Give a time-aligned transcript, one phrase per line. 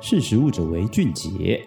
[0.00, 1.66] 识时务者为俊杰。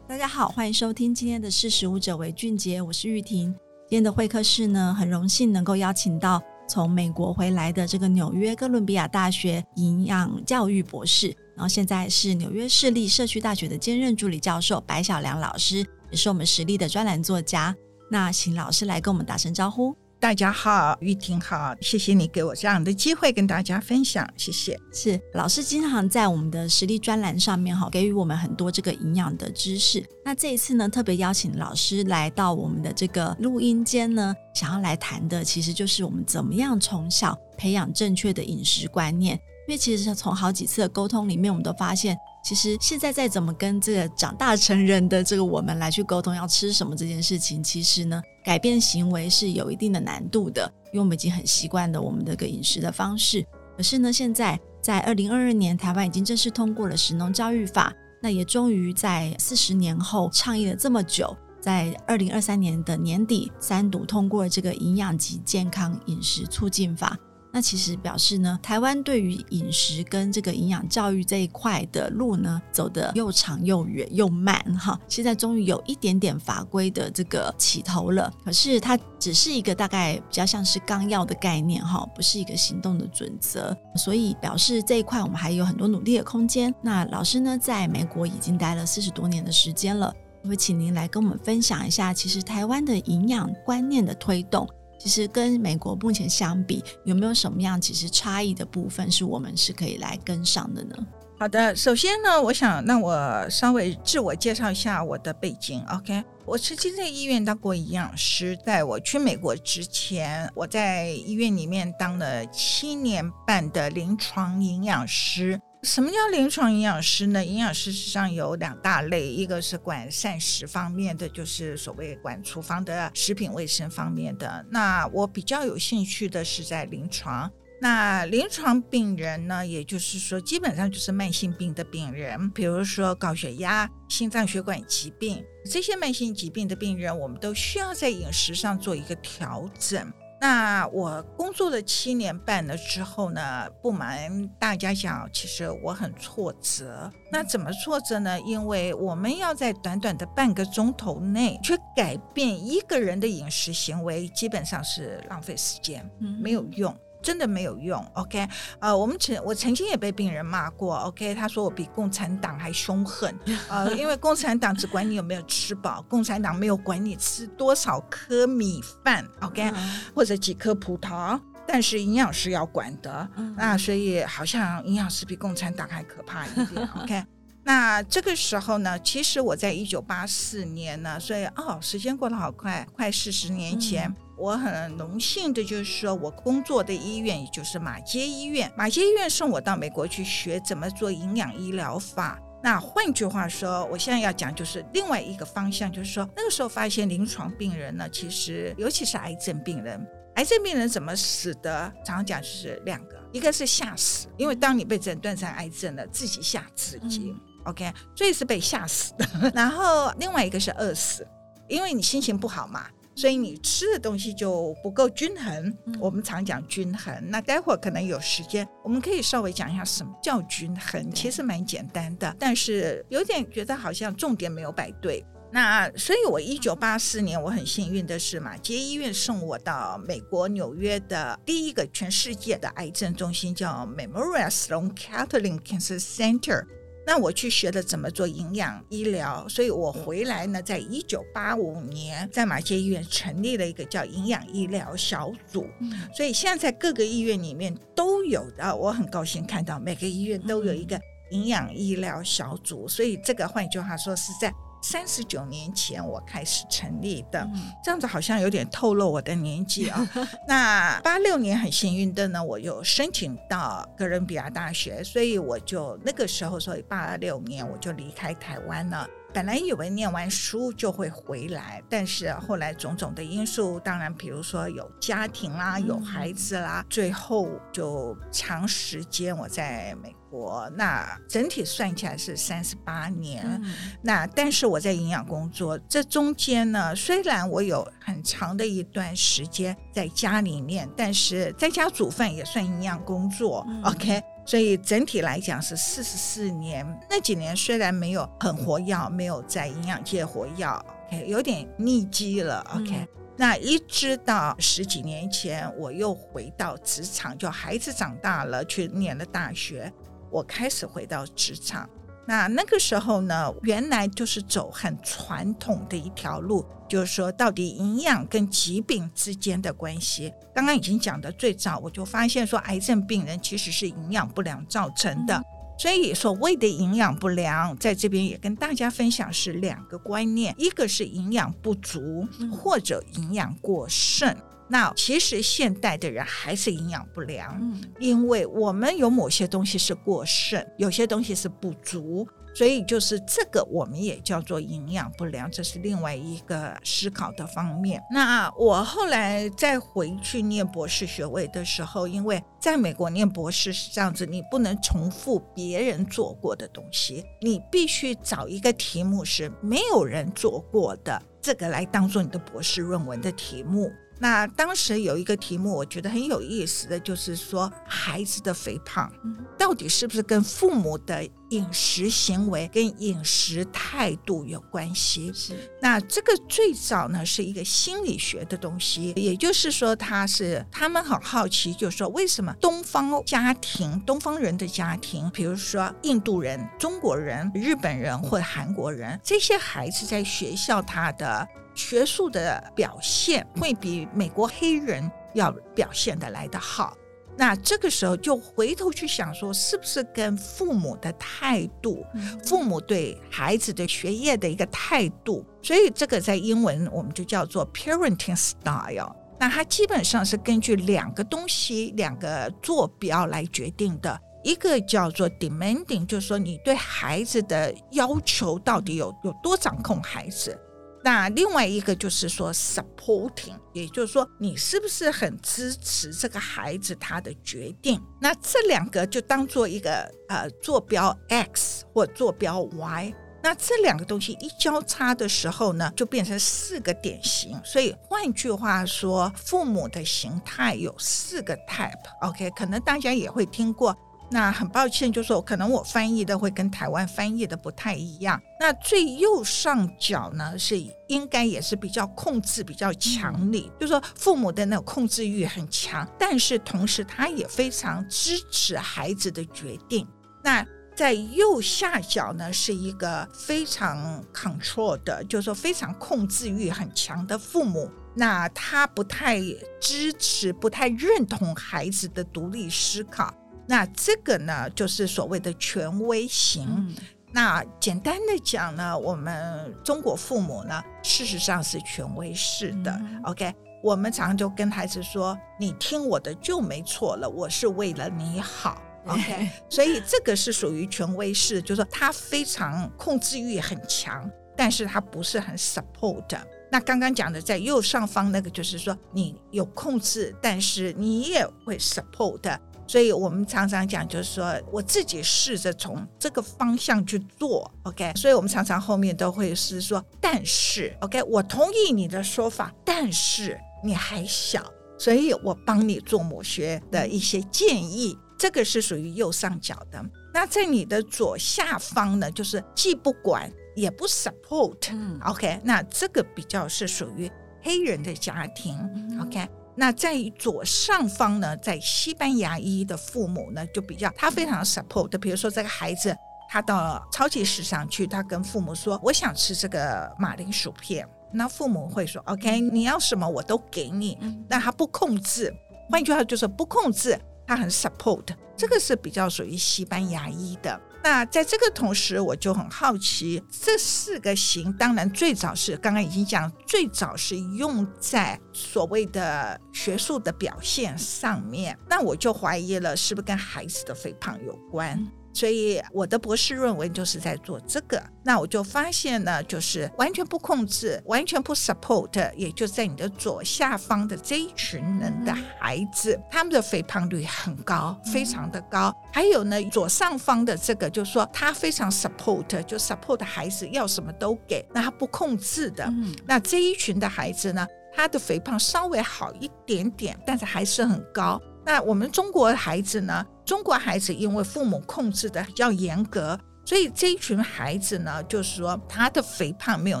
[0.06, 3.52] 大家好，欢迎收听今天的识时务者为俊杰，我是玉婷。
[3.88, 17.74] 今天的会客室呢，很荣幸能够邀请到从美国回来的这个纽约哥伦比亚大学营养教育博士，然后现在是纽约市立社区大学的兼任助理教授白小良老师，也是我们实力的专栏作家。
[18.08, 19.96] 那请老师来跟我们打声招呼。
[20.18, 24.78] 大家好，玉婷好，谢谢你给我这样的机会跟大家分享，谢谢。
[24.90, 30.02] 是老师经常在我们的实力专栏上面哈，给予我们很多这个营养的知识。
[30.24, 39.38] 那这一次呢，特别邀请老师来到我们的这个录音间呢，想要来谈的，其实就是我们怎么样从小培养正确的饮食观念。
[39.68, 42.16] 因为其实从好几次的沟通里面，我们都发现。
[42.46, 53.44] 其实现在再怎么跟这个长大成人的这个我们来去沟通要吃什么这件事情，其实呢，改变行为是有一定的难度的，因为我们已经很习惯了我们的个饮食的方式。
[53.76, 67.18] 可是呢，现在在二零二二年，台湾已经正式通过了食农教育法，那也终于在四十年后倡议了这么久，在二零二三年的年底三读通过了这个营养及健康饮食促进法。
[67.56, 75.00] 那其实表示呢，台湾对于饮食跟这个营养教育这一块的路呢，走得又长又远又慢哈。
[75.08, 83.74] 现在终于有一点点法规的这个起头了，可是它只是一个大概比较像是纲要的概念哈，不是一个行动的准则。
[83.96, 86.74] 所以表示这一块我们还有很多努力的空间。
[86.82, 90.12] 那老师呢，在美国已经待了四十多年的时间了，
[90.46, 94.68] 会请您来跟我们分享一下，其实台湾的营养观念的推动。
[95.06, 100.96] 其实跟美国目前相比，有没有什么样其实差异的部分是我们是可以来跟上的呢？
[101.38, 105.80] 好的，首先呢，我想让我稍微自我介绍一下我的背景。
[105.90, 115.60] OK，我曾经在医院当过营养师，在我去美国之前，我在医院里面当了七年半的临床营养师。
[115.86, 117.44] 什么叫临床营养师呢？
[117.44, 124.66] 营养师实际上有两大类，一个是管膳食方面的，就是所谓管厨房的食品卫生方面的。
[124.68, 127.48] 那我比较有兴趣的是在临床。
[127.80, 140.12] 那临床病人呢，也就是说，基本上就是慢性病的病人，比如说高血压、心脏血管疾病这些慢性疾病的病人，我们都需要在饮食上做一个调整。
[140.38, 147.10] 那我工作了七年半了之后呢，不瞒大家讲，其实我很挫折。
[147.32, 148.38] 那怎么挫折呢？
[148.42, 156.08] 因为我们要在短短的半个钟头内去改变一个人的饮食行为，基本上是浪费时间，
[156.42, 156.94] 没有用。
[157.26, 158.48] 真的没有用，OK？
[158.78, 161.34] 呃，我们曾我曾经也被病人骂过，OK？
[161.34, 163.36] 他说我比共产党还凶狠，
[163.68, 169.72] 呃，因为共产党只管你有没有吃饱，共产党没有管你吃多少颗米饭，OK？
[170.14, 177.24] 或者几颗葡萄，但是营养师要管的，那所以好像营养师比共产党还可怕一点， OK？
[177.66, 184.08] 那这个时候呢，其实我在一九八四年呢，所以哦，时间过得好快，快四十年前。
[184.08, 192.38] 嗯我很荣幸的就是说，我工作的医院也就是马街医院，马街医院送我到美国去学怎么做营养医疗法。
[192.62, 201.90] 那换句话说，我现在要讲就是另外一个方向，就是说那个时候发现临床病人呢，其实尤其是癌症病人，癌症病人怎么死的？
[202.04, 207.34] 常常讲就是两个，一个是吓死，因为当你被诊断成癌症了，自己吓自己
[207.66, 209.26] ，OK，所以是被吓死的。
[209.54, 211.26] 然后另外一个是饿死，
[211.68, 212.86] 因为你心情不好嘛。
[213.18, 215.74] 所以你吃的东西就不够均衡。
[215.98, 221.10] 我们常讲均衡，那待会儿可能有时间，我们可以稍微讲一下什么叫均衡。
[221.12, 225.24] 其实蛮简单的，但是有点觉得好像重点没有摆对。
[225.50, 236.66] 那所以，我一九八四年我很幸运的是，马杰医院送我到美国纽约的第一个全世界的癌症中心，叫 Memorial Sloan Kettering Cancer Center。
[237.06, 245.66] 那我去学了怎么做营养医疗，所以我回来呢，在一九八五年在马偕医院成立了一个叫营养医疗小组，
[246.12, 251.00] 所以现在在各个医院里面都有的，我很高兴看到每个医院都有一个
[251.30, 254.52] 营养医疗小组，所以这个换句话说是在。
[254.88, 257.44] 三十九年前我开始成立的，
[257.82, 260.08] 这样子好像有点透露我的年纪啊。
[260.46, 269.04] 那八六年很幸运的呢，我又申请到哥伦比亚大学，所以我就那个时候，所以八六年我就离开台湾了。
[269.34, 280.70] 本来以为念完书就会回来，但是后来种种的因素，当然比如说有家庭啦，有孩子啦，嗯、最后就长时间我在美国。
[280.76, 283.44] 那整体算起来是三十八年。
[283.44, 293.64] 嗯、那但是我在营养工作这中间呢，虽然我有很长的一段时间在家里面，但是在家煮饭也算营养工作。
[293.68, 294.22] 嗯、OK。
[294.48, 303.08] 所以整体来讲是四十四年，那几年虽然没有很活跃，没有在营养界活跃，OK，有点逆机了，OK、嗯。
[303.36, 309.92] 那一直到十几年前，我又回到职场，就孩子长大了，去念了大学，
[310.36, 311.88] 我开始回到职场。
[312.26, 320.30] 那那个时候呢，原来就是走很传统的一条路，就是说到底营养跟疾病之间的关系。
[320.54, 325.42] 刚刚已经讲的最早，我就发现说，癌症病人其实是营养不良造成的。
[325.78, 334.36] 所以所谓的营养不良，在这边也跟大家分享是两个观念，一个是营养不足或者营养过剩。
[334.68, 348.02] 那其实现代的人还是营养不良，嗯，因为我们有某些东西是过剩，有些东西是不足，所以就是这个我们也叫做营养不良，这是另外一个思考的方面。
[348.10, 363.92] 那我后来再回去念博士学位的时候，因为在美国念博士是这样子，你不能重复别人做过的东西，你必须找一个题目是没有人做过的，这个来当做你的博士论文的题目。
[364.18, 369.12] 那当时有一个题目，我觉得很有意思的就是说，孩子的肥胖
[369.58, 375.30] 到底是不是跟父母的饮食行为跟饮食态度有关系？
[375.34, 375.54] 是。
[375.82, 391.46] 那这个最早呢是一个心理学的东西，也就是说，他是他们很好奇，就是说为什么东方家庭、东方人的家庭，比如说印度人、中国人、日本人或韩国人，这些孩子在学校他的。
[391.76, 396.96] 学术的表现会比美国黑人要表现的来得好，
[397.36, 402.04] 那这个时候就回头去想说，是不是跟父母的态度，
[402.44, 409.14] 父母对孩子的学业的一个态度，所以这个在英文我们就叫做 parenting style。
[409.38, 420.58] 那它基本上是根据两个东西、两个坐标来决定的，一个叫做 demanding，就是说你对孩子的要求到底有有多掌控孩子。
[421.06, 428.02] 那另外一个就是说，supporting，也就是说，你是不是很支持这个孩子他的决定？
[428.20, 433.14] 那这两个就当做一个呃坐标 X 或坐标 Y。
[433.40, 437.56] 那这两个东西一交叉的时候呢，就变成四个典型。
[437.64, 441.92] 所以换句话说，父母的形态有四个 type。
[442.22, 443.96] OK，可能大家也会听过。
[444.30, 448.40] 那很抱歉，就是说可能我翻译的会跟台湾翻译的不太一样。
[448.58, 450.76] 那最右上角呢，是
[451.06, 460.06] 应该也是比较控制比较强力，就是说父母的那种控制欲很强，但是同时他也非常支持孩子的决定。
[460.42, 467.88] 那在右下角呢，是一个非常 control 的，就是说非常控制欲很强的父母。
[468.14, 469.38] 那他不太
[469.78, 473.32] 支持，不太认同孩子的独立思考。
[473.66, 476.66] 那这个呢，就是所谓的权威型。
[476.68, 476.94] 嗯、
[477.32, 482.92] 那简单的讲呢，我们中国父母呢，事实上是权威式的。
[482.92, 496.36] 嗯、OK，我们常常就跟孩子说：“你听我的就没错了，我是为了你好。” OK，所以这个是属于权威式，就是说他非常控制欲很强，但是他不是很 support。
[496.72, 502.58] 那刚刚讲的在右上方那个，就是说你有控制，但是你也会 support。
[502.86, 508.12] 所以我们常常讲，就是说我自己试着从这个方向去做，OK。
[508.14, 514.64] 所以我们常常后面都会是说，但是，OK，我同意你的说法，但是你还小，
[514.98, 520.04] 所以我帮你做某些的一些建议，这个是属于右上角的。
[520.32, 525.60] 那在你的左下方呢，就是既不管也不 support，OK。
[525.64, 527.30] 那这个比较是属于
[527.62, 528.78] 黑人的家庭
[529.20, 529.48] ，OK。
[529.76, 535.18] 那在左上方呢，在西班牙裔的父母呢，就比较他非常 support 的。
[535.18, 536.16] 比如说这个孩子，
[536.48, 544.18] 他到超级市场去，他跟父母说：“我想吃这个马铃薯片。”那父母会说：“OK，你要什么我都给你。”
[544.48, 545.52] 但他不控制，
[545.90, 548.28] 换句话就是不控制，他很 support。
[548.56, 550.80] 这个是比较属于西班牙裔的。
[551.06, 561.78] 那在这个同时，我就很好奇，这四个型当然最早是刚刚已经讲，最早是用在所谓的学术的表现上面。
[561.88, 565.00] 那我就怀疑了，是不是跟孩子的肥胖有关？
[565.36, 568.02] 所以我的博士论文就是在做这个。
[568.22, 578.90] 那我就发现呢，就是完全不控制，完全不 support，也就在你的左下方的这一群人的孩子，他们的肥胖率很高，非常的高。
[579.12, 585.92] 还有呢，左上方的这个，就是说他非常 support，就 support 孩子要什么都给，那他不控制的。
[586.24, 591.38] 那这一群的孩子呢，他的肥胖稍微好一点点，但是还是很高。
[591.66, 593.26] 那我们中国孩子呢？
[593.44, 600.00] 中国孩子因为父母控制的比较严格，所以这一群孩子呢，就是说他的肥胖没有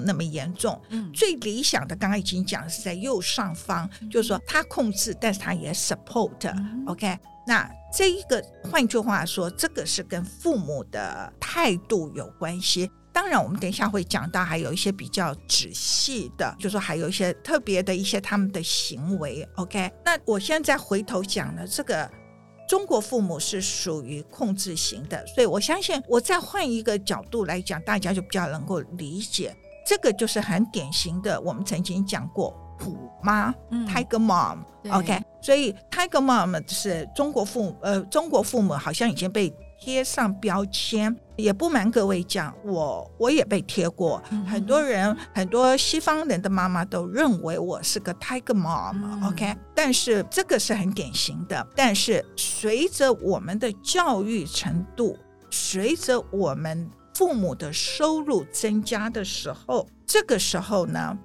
[0.00, 0.80] 那么严重。
[0.90, 6.84] 嗯，最理想的刚刚已经讲是在右上方，嗯、就是说他控制，但是他也 support、嗯。
[6.86, 7.18] OK，
[7.48, 12.88] 那这一个换句话说，这个是跟父母的态度有关系。
[13.16, 19.42] 当然，我们等一下会讲到，还有一些比较仔细的，就是说还有一些特别的一些他们的行为。
[19.54, 22.06] OK，那我现在回头讲了这个，
[22.68, 29.56] 中国父母是属于控制型的，所以我相信我再换一个角度来讲，大家就比较能够理解。
[29.86, 34.58] 这个就是很典型的，我们曾经讲过虎妈、嗯、Tiger Mom。
[34.90, 39.50] OK，所以 Tiger Mom 是中国父母，呃，中国父母好像已经被。
[39.78, 44.22] 贴上标签，也不瞒各位讲，我我也被贴过。
[44.30, 49.24] 嗯、很多人，很多西方人的妈妈都认为我是个 Tiger Mom，嗯。
[49.24, 51.66] OK，但是这个是很典型的。
[51.76, 55.16] 但是随着我们的教育程度，
[55.50, 61.16] 随着我们父母的收入增加的时候，这个时候呢，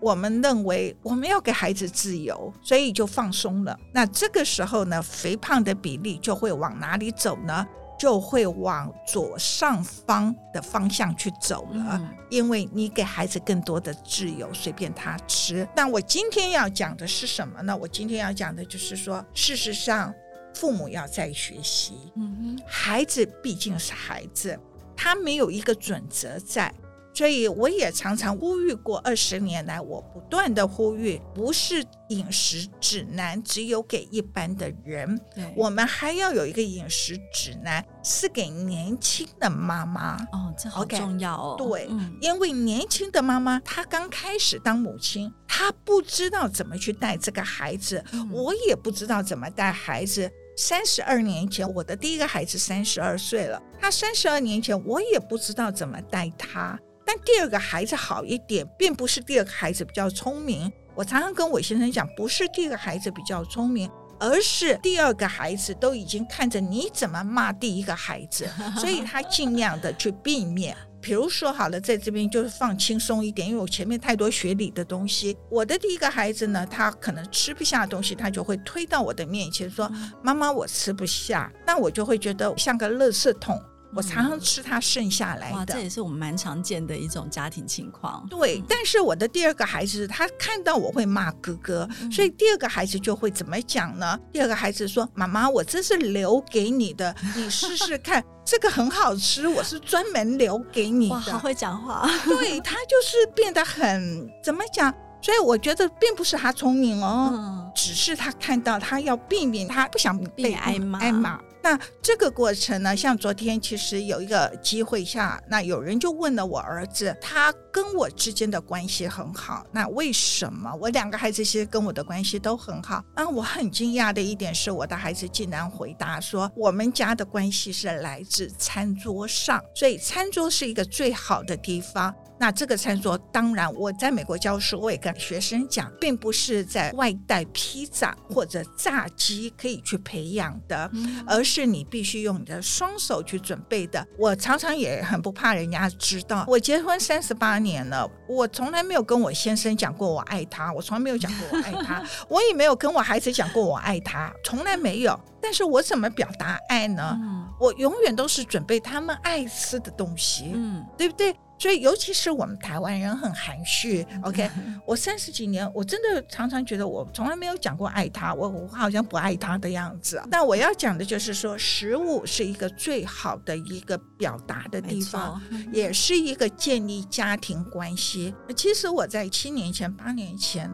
[0.00, 3.78] 我们认为我们要给孩子自由，所以就放松了。
[3.92, 7.64] 那这个时候呢，肥胖的比例就会往哪里走呢？
[8.02, 15.64] 就会往左上方的方向去走了，嗯，因为你给孩子更多的自由，随便他吃。
[15.76, 17.76] 那我今天要讲的是什么呢？
[17.76, 20.12] 我今天要讲的就是说，事实上，
[20.52, 24.58] 父母要在学习，嗯，孩子毕竟是孩子，
[24.96, 26.74] 他没有一个准则在。
[27.14, 35.20] 所以我也常常呼吁过，二十年来我不断的呼吁，不是饮食指南只有给一般的人，
[35.54, 40.16] 我们还要有一个饮食指南是给年轻的妈妈。
[40.32, 41.56] 哦，这好重要哦。
[41.58, 50.30] Okay, 对，嗯，因为年轻的妈妈她刚开始当母亲，她不知道怎么去带这个孩子，嗯，我也不知道怎么带孩子。
[50.56, 56.78] 三十二年前，我的第一个孩子三十二岁了，他三十二年前我也不知道怎么带他。
[57.04, 60.70] 但第二个孩子好一点，并不是第二个孩子比较聪明。
[60.94, 68.46] 我常常跟韦先生讲，不是第二个孩子比较聪明，而是第二个孩子都已经看着你怎么骂第一个孩子，
[68.78, 70.76] 所以他尽量的去避免。
[71.00, 75.36] 比如说好了，在这边就是放轻松一点，因为我前面太多学理的东西。
[75.50, 79.90] 我的第一个孩子呢，他可能吃不下东西，他就会推到我的面前说
[80.22, 83.60] ：“妈妈，我吃不下。”那我就会觉得像个垃圾桶。
[83.94, 88.26] 我常常吃他剩下来的，哇，这也是我们蛮常见的一种家庭情况。
[88.30, 94.18] 对，嗯、但是我的第二个孩子，他看到我会骂哥哥，嗯、所以第二个孩子就会怎么讲呢？
[94.32, 102.08] 第二个孩子说：“妈妈，我这是留给你的， 你试试看，这个很好吃，我是专门留给你的。”哇，好会讲话。
[102.24, 104.92] 对，他就是变得很怎么讲？
[105.20, 110.98] 所以我觉得并不是他聪明哦，嗯、只是他看到他要避免，他不想被挨骂。
[110.98, 111.38] 挨骂。
[111.62, 123.04] 那这个过程呢，像昨天其实有一个机会下，那有人就问了我儿子，他跟我之间的关系很好，那为什么我两个孩子其实跟我的关系都很好？
[123.14, 132.12] 那我很惊讶的一点是，我的孩子竟然回答说，我们家的关系是来自餐桌上，所以餐桌是一个最好的地方。
[132.42, 140.90] 那这个餐桌，当然我在美国教书，我也跟学生讲，并不是在外带披萨或者炸鸡可以去培养的，
[141.24, 144.04] 而是你必须用你的双手去准备的。
[144.18, 155.16] 我常常也很不怕人家知道，我结婚三十八年了，我从来没有跟我先生讲过我爱他，我从来没有讲过我爱他， 我也没有跟我孩子讲过我爱他，从来没有。
[155.40, 157.18] 但是我怎么表达爱呢？
[157.60, 161.32] 我永远都是准备他们爱吃的东西，嗯，对不对？
[161.62, 164.04] 所以，尤其是我们台湾人很含蓄。
[164.24, 164.50] OK，
[164.84, 170.20] 我三十几年，我真的常常觉得我从来没有讲过爱他，我我好像不爱他的样子。
[170.28, 175.40] 但我要讲的就是说，食物是一个最好的一个表达的地方，
[175.72, 178.34] 也是一个建立家庭关系。
[178.56, 180.68] 其实我在七年前、八年前，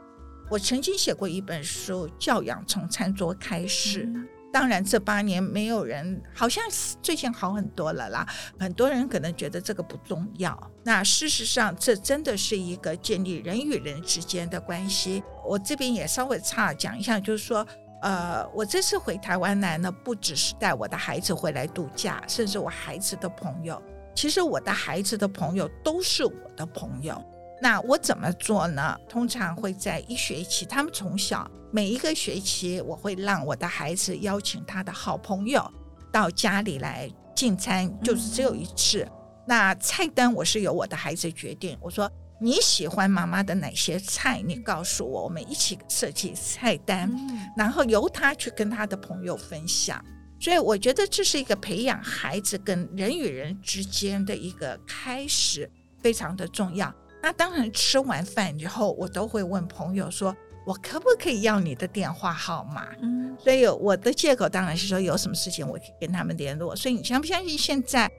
[0.49, 4.07] 我曾经写过一本书，《教养从餐桌开始》。
[4.50, 6.64] 当然，这八年没有人，好像
[7.02, 8.26] 最近好很多了啦。
[8.59, 15.23] 很多人可能觉得这个不重要，那事实上，这真的是一个建立人与人之间的关系。
[15.47, 17.67] 我这边也稍微差讲一下，就是说，
[18.00, 23.81] 呃，我这次回台湾来呢，不只是带我的孩子回来度假，甚至我孩子的朋友。
[24.14, 27.23] 其实我的孩子的朋友都是我的朋友。
[27.60, 28.98] 那我怎么做呢？
[29.08, 35.72] 通常会在一学期，他们从小每一个学期，我会让我的孩子邀请他的好朋友
[36.12, 39.02] 到家里来进餐，就是只有一次。
[39.02, 39.12] 嗯、
[39.46, 41.76] 那菜单我是由我的孩子决定。
[41.80, 42.10] 我说。
[42.40, 44.40] 你喜欢妈妈的哪些菜？
[44.46, 50.00] 你告诉我，我们一起设计菜单，嗯、然后由他去跟他的朋友分享。
[50.38, 55.68] 所以我觉得这是一个培养孩子跟人与人之间的一个开始，
[56.00, 56.94] 非常的重要。
[57.22, 60.34] 那当然吃完饭以后，我都会问朋友说
[60.64, 66.75] ：“我可不可以要你的电话号码？”嗯，所以我的借口当然是说有什么事情我可以跟他们联络。
[66.76, 68.10] 所以你相不相信现在？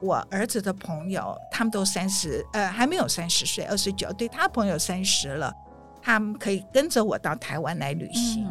[0.00, 5.52] 我儿子的朋友，他们都三十，呃，还没有三十岁，二十九，对他朋友三十了，
[6.00, 8.46] 他们可以跟着我到台湾来旅行，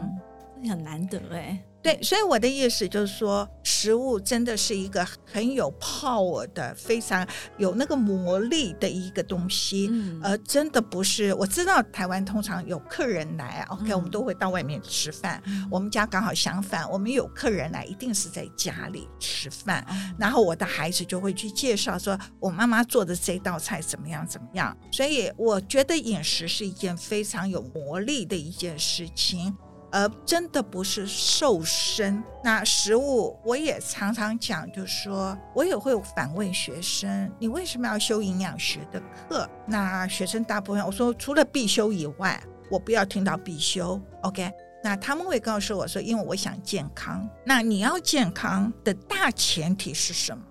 [0.62, 1.58] 嗯、很难得哎。
[1.88, 7.26] 对，所以我的意思就是说，食物真的是一个很有 power 的、非常
[7.58, 11.34] 有那个魔力的一个东西，嗯，而真的不是。
[11.36, 15.42] 我知道台湾通常有客人来，OK，嗯，我们都会到外面吃饭。
[15.46, 19.86] 嗯，我们家刚好相反，我们有客人来，一定是在家里吃饭。
[19.90, 24.78] 嗯，然后我的孩子就会去介绍说，我妈妈做的这道菜怎么样怎么样。
[24.92, 29.56] 所以我觉得饮食是一件非常有魔力的一件事情。
[29.92, 32.22] 而真的不是瘦身。
[32.44, 39.50] 那食物我也常常讲，就是说我也会反问学生：你为什么要修营养学的课？
[39.66, 44.02] 那学生大部分我说除了必修以外，我不要听到必修。
[44.24, 44.52] OK？
[44.84, 47.28] 那他们会告诉我说：因为我想健康。
[47.44, 50.44] 那你要健康的大前提是什么？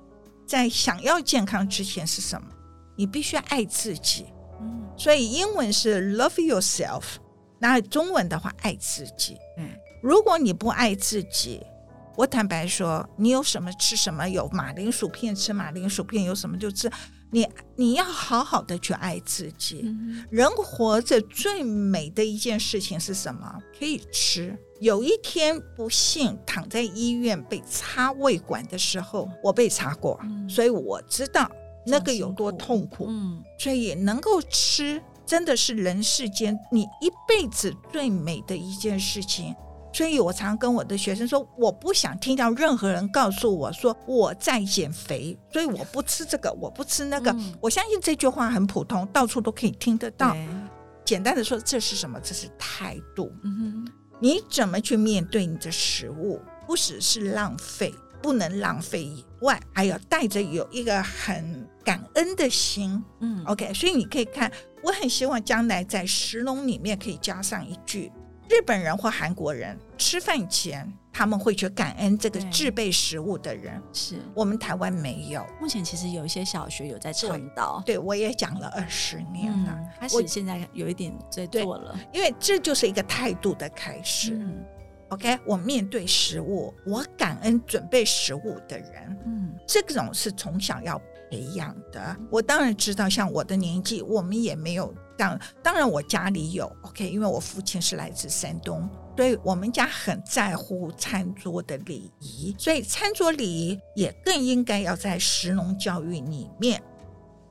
[0.47, 2.49] 在想要健康之前是什么？
[2.97, 4.27] 你必须爱自己。
[4.61, 7.03] 嗯，所以英文是 love yourself。
[7.69, 9.37] 那中文的话，爱自己。
[9.59, 9.69] 嗯，
[10.03, 11.61] 如果你不爱自己，
[12.17, 16.91] 我坦白说，你有什么吃什么，有马铃薯片吃马铃薯片，有什么就吃。
[17.33, 19.81] 你你要好好的去爱自己。
[19.85, 23.61] 嗯、人活着最美的一件事情是什么？
[23.77, 24.57] 可以吃。
[24.81, 31.51] 有一天不幸躺在医院被插胃管的时候，我被插过，嗯、所以我知道
[31.85, 33.07] 那个有多痛苦。
[33.09, 35.03] 嗯，所以能够吃。
[35.27, 39.55] 真的是人世间你一辈子最美的一件事情，
[39.93, 47.33] 所以我常跟我的学生说，我不想听到任何人告诉我说我在减肥，所以我不吃这个，我不吃那个。
[47.33, 50.37] 嗯、我相信这句话很普通，到处都可以听得到。
[51.05, 52.21] 简单的说，这是什么？
[52.21, 53.33] 这是态度。
[53.43, 56.41] 嗯哼，你怎么去面对你的食物？
[56.67, 57.93] 不只是浪费。
[58.23, 63.01] 不能浪费以外，还要带着有一个很感恩的心。
[63.21, 64.51] 嗯，OK，所以你可以看，
[64.87, 68.13] 我很希望将来在石龙里面可以加上一句：
[68.49, 73.83] 日本人或韩国人吃饭前他们会去感恩这个制备食物的人。
[73.93, 74.15] 是。
[74.33, 75.45] 我们台湾没有。
[75.61, 84.35] 目前其实有一些小学有在倡导，对，我也讲了二十年了，开始现在有一点在做了，因为这就是一个态度的开始。
[84.37, 84.65] 嗯。
[85.09, 92.17] OK，我面对食物，我感恩准备食物的人，嗯，这种是从小要培养的。
[92.31, 95.39] 我当然知道，像我的年纪，我们也没有当。
[95.63, 106.83] 当然，我家里有 OK，因为我父亲是来自山东，所以我们家很在乎餐桌的礼仪，所以餐桌礼仪也更应该要在食农教育里面。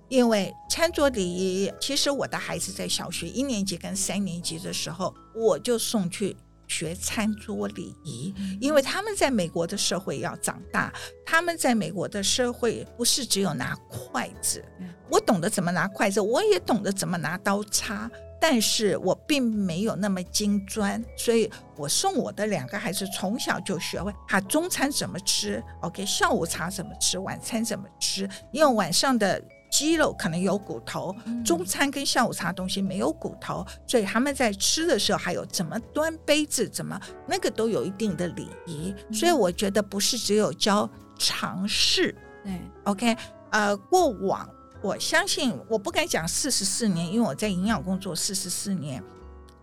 [0.07, 6.37] 因为餐桌礼仪，其实我的孩子在小学一年级跟三年级的时候，我就送去。
[6.67, 10.93] 学餐桌礼仪，因为他们在美国的社会要长大，
[11.25, 14.63] 他们在美国的社会不是只有拿筷子。
[15.09, 18.09] 我懂得怎么拿筷子，我也懂得怎么拿刀叉，
[18.41, 29.41] 但是我并没有那么精专，所以我送我的两个孩子从小就学会他中餐怎么吃，OK，下午茶怎么吃，晚餐怎么吃，因为晚上的。
[29.75, 38.95] 鸡肉可能有骨头，中餐跟下午茶东西没有骨头，所以他们在吃的时候还有怎么端杯子，怎么那个都有一定的礼仪。
[39.11, 42.15] 所以我觉得不是只有教尝试。
[42.41, 43.17] 对，OK，
[43.51, 44.49] 呃，过往
[44.81, 49.03] 我相信我不敢讲四十四年，因为我在营养工作四十四年，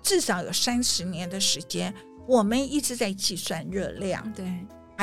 [0.02, 1.94] 至少有三十年的时间，
[2.28, 4.30] 我们一直在计算热量。
[4.34, 4.44] 对。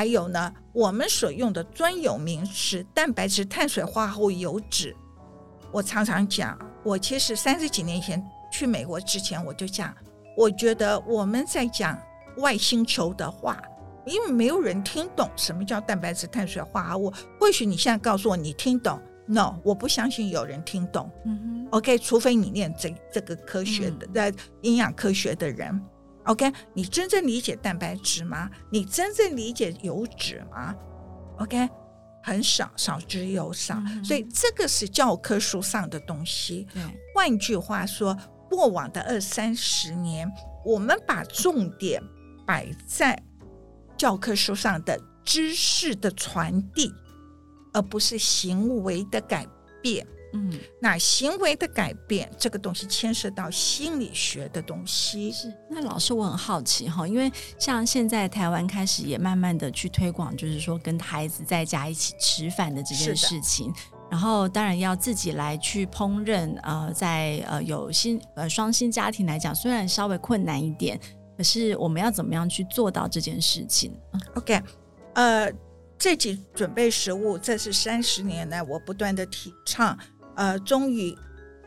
[0.00, 4.96] 还有呢，我们所用的专有名词，蛋白质、碳水化合物、油脂。
[5.70, 9.94] 我常常讲，我其实三十几年前去美国之前，我就讲，
[10.38, 12.00] 我觉得我们在讲
[12.38, 13.62] 外星球的话，
[14.06, 17.12] 因为没有人听懂什么叫蛋白质、碳水化合物。
[17.38, 21.10] 或许你现在告诉我你听懂，no，我不相信有人听懂。
[21.26, 25.78] 嗯哼，OK，除非你念这这个科学的、在、嗯、营养科学的人。
[26.30, 28.48] OK，你真正理解蛋白质吗？
[28.70, 30.72] 你真正理解油脂吗
[31.40, 31.68] ？OK，
[32.22, 33.74] 很少，少之又少。
[33.74, 36.68] 嗯、所以这个是教科书上的东西。
[36.72, 36.80] 对，
[37.12, 38.16] 换句话说，
[38.48, 40.30] 过往的二三十年，
[40.64, 42.00] 我们把重点
[42.46, 43.20] 摆在
[43.96, 46.94] 教科书上的知识的传递，
[47.72, 49.44] 而不是行为的改
[49.82, 50.06] 变。
[50.32, 55.32] 嗯，那行为的改变这个东西牵涉到心理学的东西。
[55.32, 63.72] 是，那老师我很好奇哈，因为像现在台湾开始也慢慢的去推广，就是说跟孩子在家一起吃饭的这件事情。
[64.10, 70.98] 然后当然要自己来去烹饪，呃，在呃有新呃双薪家庭来讲，虽然稍微困难一点，
[71.36, 73.96] 可是我们要怎么样去做到这件事情
[74.34, 74.60] ？OK，
[75.14, 75.48] 呃，
[75.96, 79.96] 自己准备食物，这是三十年来我不断的提倡。
[80.40, 81.14] 呃，终于，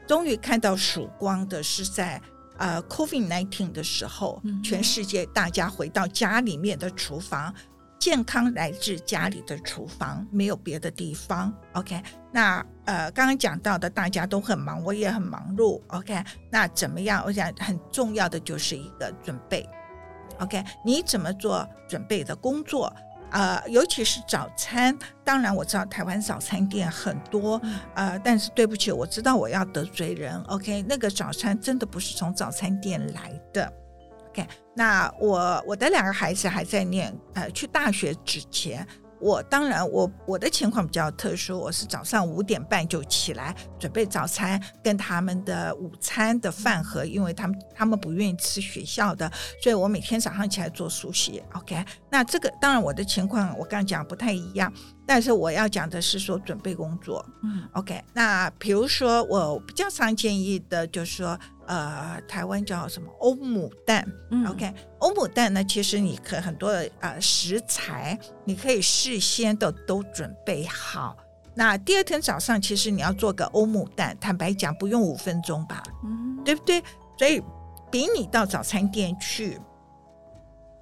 [0.07, 2.19] 终于看到曙光的是在
[2.57, 7.53] 呃 COVID nineteen 的时候，嗯、全世界大家回到家里面的厨房，
[7.99, 11.53] 健康来自家里的厨房，没有别的地方。
[11.73, 15.79] OK，那呃，刚刚讲到的，大家都很忙，我也很忙碌。
[15.89, 17.23] OK，那怎么样？
[17.27, 19.69] 我想很重要的就是一个准备。
[20.39, 22.91] OK，你怎么做准备的工作？
[23.33, 27.59] 呃，尤其是早餐，当然我知道台湾早餐店很多，
[27.95, 33.73] 呃，但是对不起，我知道我要得罪人，OK，那个早餐真的不是从早餐店来的
[34.29, 38.87] ，OK，那我我的两个孩子还在念，呃，去大学之前。
[39.23, 49.31] 我当然，我我的情况比较特殊，我是早上五点半就起来准备早餐，跟他们的午餐的饭盒，因为他们他们不愿意吃学校的，
[49.61, 51.41] 所以我每天早上起来做书写。
[51.53, 54.71] OK，那这个当然我的情况我刚刚讲不太一样，
[55.05, 57.25] 但是我要讲的是说准备工作。
[57.43, 61.39] 嗯，OK，那比如说我比较常建议的就是说。
[61.67, 64.05] 呃，台湾叫什么欧姆蛋？
[64.31, 71.17] 嗯，OK，欧姆蛋呢，其实你可很多的呃食材，你可以事先的都准备好。
[71.55, 76.83] 那第二天早上，其实你要做个欧姆蛋，坦白讲，不用五分钟吧，嗯，对不对？
[77.17, 77.41] 所以
[77.91, 79.59] 比你到早餐店去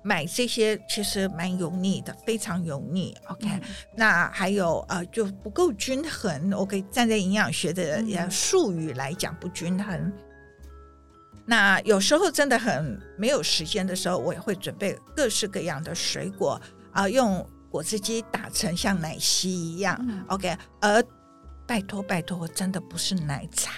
[0.02, 3.15] 买这些，其实蛮油腻的，非常油腻。
[3.28, 3.62] OK，嗯，
[3.96, 6.54] 那还有呃，就不够均衡。
[6.54, 10.12] OK，站在营养学的术语来讲，不均衡。
[11.46, 16.60] 那有时候真的很没有时间的时候，我也会准备各式各样的水果
[16.92, 19.98] 啊、呃，用果汁机打成像奶昔一样。
[20.08, 21.04] 嗯、OK，而
[21.66, 23.72] 拜托拜托，真的不是奶茶。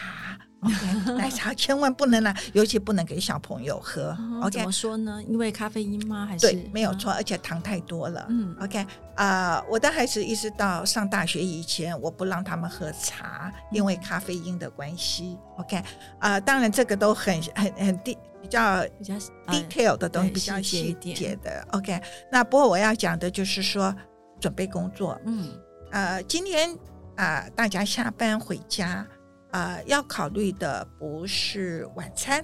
[0.62, 4.17] OK， 奶茶千万不能拿，尤其不能给小朋友喝。
[4.41, 5.21] OK，怎么说呢？
[5.28, 6.26] 因为咖啡因吗？
[6.26, 8.26] 还是对，没有错，而且糖太多了。
[8.30, 15.38] 嗯，OK，啊、呃，我的孩子一直到上大学以前，我不让他们喝茶，因为咖啡因的关系。
[15.58, 15.78] OK，
[16.19, 19.13] 啊、呃，当然这个都很很很低，比较比较
[19.47, 21.65] detail 的东西，比较细节的。
[21.71, 23.95] OK，那不过我要讲的就是说
[24.39, 25.19] 准备工作。
[25.26, 25.52] 嗯，
[25.91, 26.69] 呃，今天
[27.15, 29.06] 啊、呃，大家下班回家。
[29.52, 32.43] 啊、呃，要考虑的不是晚餐，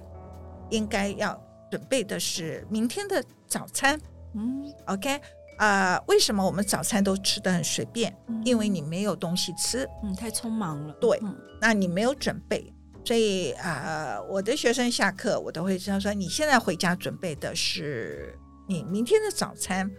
[0.69, 1.35] 应该要
[1.71, 3.99] 准备的是明天的早餐。
[4.35, 5.19] 嗯，OK，
[5.59, 8.11] 啊、呃，为什么我们早餐都吃的很随便？
[8.27, 10.93] 嗯、因为你没有东西吃，嗯，太匆忙了。
[10.93, 12.73] 对，嗯、那你没有准备，
[13.05, 18.33] 所以啊、呃，我的学生下课我都会这样说：你现在回家准备的是
[18.67, 19.91] 你明天的早餐，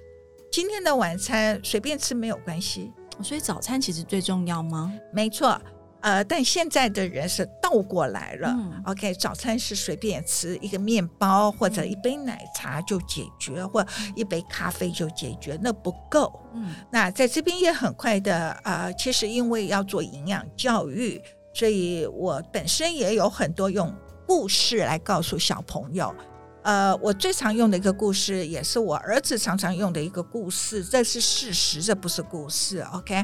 [0.51, 2.91] 今天的晚餐随便吃没有关系。
[3.23, 4.91] 所以早餐其实最重要吗？
[5.13, 5.61] 没错。
[6.01, 8.49] 呃，但现在的人是倒过来了。
[8.49, 13.87] 嗯、OK，早餐是随便吃一个面包或者一杯奶茶就解决，嗯、或
[14.17, 16.41] 一杯咖啡就解决，那不够。
[16.55, 18.51] 嗯，那在这边也很快的。
[18.65, 21.21] 呃，其实因为要做营养教育，
[21.53, 23.95] 所以我本身也有很多用
[24.27, 26.15] 故事来告诉小朋友。
[26.63, 32.81] 呃，我最常用的一个故事，也是我儿子常常用的一个故事，这是事实，这不是故事。
[32.93, 33.15] OK，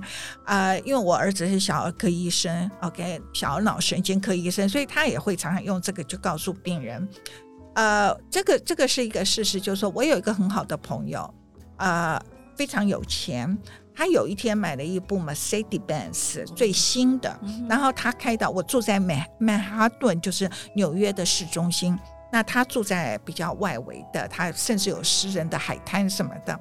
[0.44, 7.06] 啊、呃，因为我儿子是小儿科医生，OK，小儿脑神经科医生，所以他也会常常用这个去告诉病人。
[7.74, 11.34] 呃，这个这个是一个事实，就是说我有一个很好的朋友，
[11.76, 12.18] 呃，
[12.56, 13.54] 非常有钱，
[13.94, 21.98] 他有一天买了一部 Mercedes-Benz 最新的，然后他开到我住在曼曼哈顿，就是纽约的市中心。
[22.36, 26.60] 那他住在比较外围的，他甚至有私人的海滩什么的。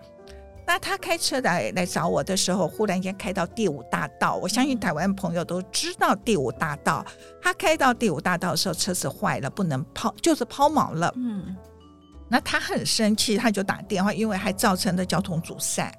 [0.65, 4.35] 那他开车来来找我的时候，忽然间开到第五大道。
[4.37, 7.05] 我相信台湾朋友都知道第五大道。
[7.41, 11.13] 他开到第五大道的时候，车子坏了，不能抛，就是抛锚了。
[11.17, 11.53] 嗯，
[12.29, 15.93] 那他很生气，他就打电话，因为还造成了交通阻塞。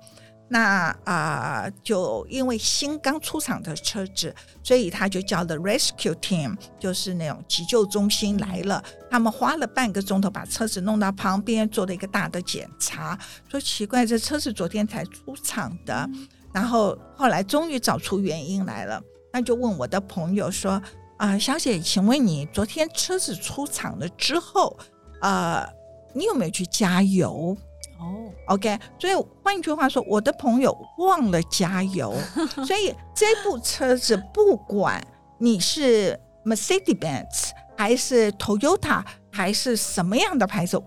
[0.48, 4.32] 那啊、就因为新刚出厂的车子，
[4.62, 8.80] 所以他就叫了 rescue team，就是那种急救中心来了。
[9.11, 13.18] 他们花了半个钟头把车子弄到旁边，做了一个大的检查。
[13.50, 16.09] 说奇怪，这车子昨天才出厂的，
[16.52, 19.02] 然后后来终于找出原因来了。
[19.32, 20.80] 那就问我的朋友说
[21.18, 24.78] ：“啊、小姐，请问你昨天车子出厂了之后，
[25.20, 25.66] 呃，
[26.14, 27.56] 你有没有去加油？”
[27.98, 32.14] 哦、oh.，OK，所以换句话说，我的朋友忘了加油，
[32.66, 35.02] 所以这部车子不管
[35.38, 40.80] 你是 Mercedes-Benz 还是 Toyota 还是什么样的牌子，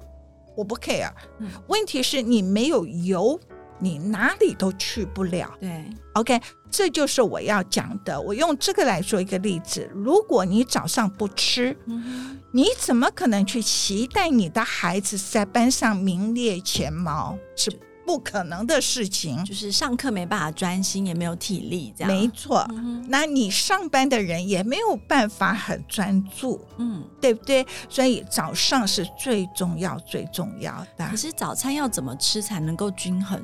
[0.56, 1.12] 我不 care。
[1.40, 3.40] 嗯、问题是你没有油，
[3.80, 5.52] 你哪里都去不了。
[5.60, 6.40] 对，OK，
[6.70, 8.20] 这就是我要讲的。
[8.20, 11.76] 我用这个来做一个例子：如果你早上不吃。
[11.86, 17.38] 嗯你怎么可能去期待你的孩子在班上名列前茅？
[17.56, 17.72] 是
[18.08, 19.46] 不可能的事情。
[19.46, 22.12] 就是上课没办法专心，也没有体力，这样。
[22.12, 27.64] 没错，嗯，那你上班的人也没有办法很专注，嗯，对不对？
[27.88, 31.08] 所以早上是最重要、最重要的。
[31.08, 33.40] 可是早餐要怎么吃才能够均衡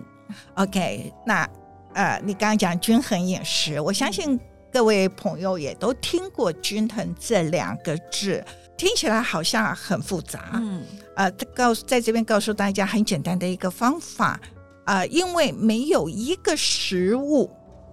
[0.56, 1.50] ？OK，那
[1.94, 4.40] 呃，你刚刚讲均衡饮食，我相信
[4.72, 8.44] 各位朋友也都听过“均衡”这两个字。
[8.78, 10.84] 听起来好像很复杂，嗯，
[11.16, 14.38] 呃，告诉在这边告诉大家很简单的一个方法，
[14.84, 17.50] 啊、呃，因为没有一个食物，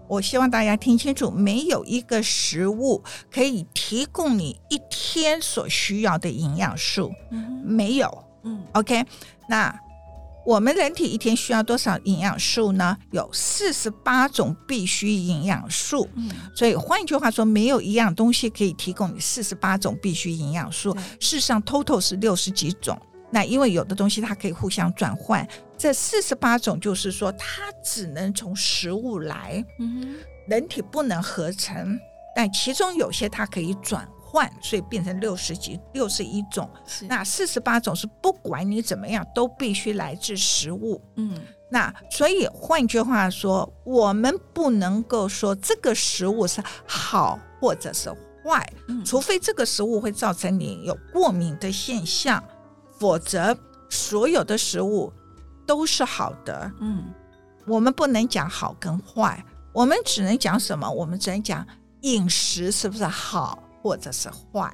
[0.08, 9.04] 我希望大家听清楚，没有一个食物可以提供你一天所需要的营养素，嗯，没有，嗯，OK，
[9.48, 9.72] 那。
[10.44, 12.96] 我们人体一天需要多少营养素呢？
[13.12, 16.08] 有四十八种必需营养素。
[16.14, 20.92] 嗯，所以换一句话说，没有一样东西可以提供你四十八种必需营养素。
[21.20, 23.00] 事实上，total 是六十几种。
[23.30, 25.46] 那因为有的东西它可以互相转换，
[25.78, 31.98] 这四十八种就是说它只能从食物来，嗯，人体不能合成，
[32.36, 34.06] 但其中有些它可以转。
[34.32, 36.68] 换，所以变成六十几、六十一种。
[37.02, 40.98] 那四十八种是不管你怎么样都必须来自食物。
[41.16, 41.38] 嗯，
[41.70, 48.10] 那所以换句话说，我们不能够说这个食物是好或者是
[48.42, 52.42] 坏，嗯，除非这个食物会造成你有过敏的现象，
[52.98, 53.54] 否则
[53.90, 55.12] 所有的食物
[55.66, 56.72] 都是好的。
[56.80, 57.12] 嗯，
[57.66, 60.90] 我们不能讲好跟坏，我们只能讲什么？
[60.90, 61.66] 我们只能讲
[62.00, 63.61] 饮食是不是好？
[63.82, 64.72] 或者是坏，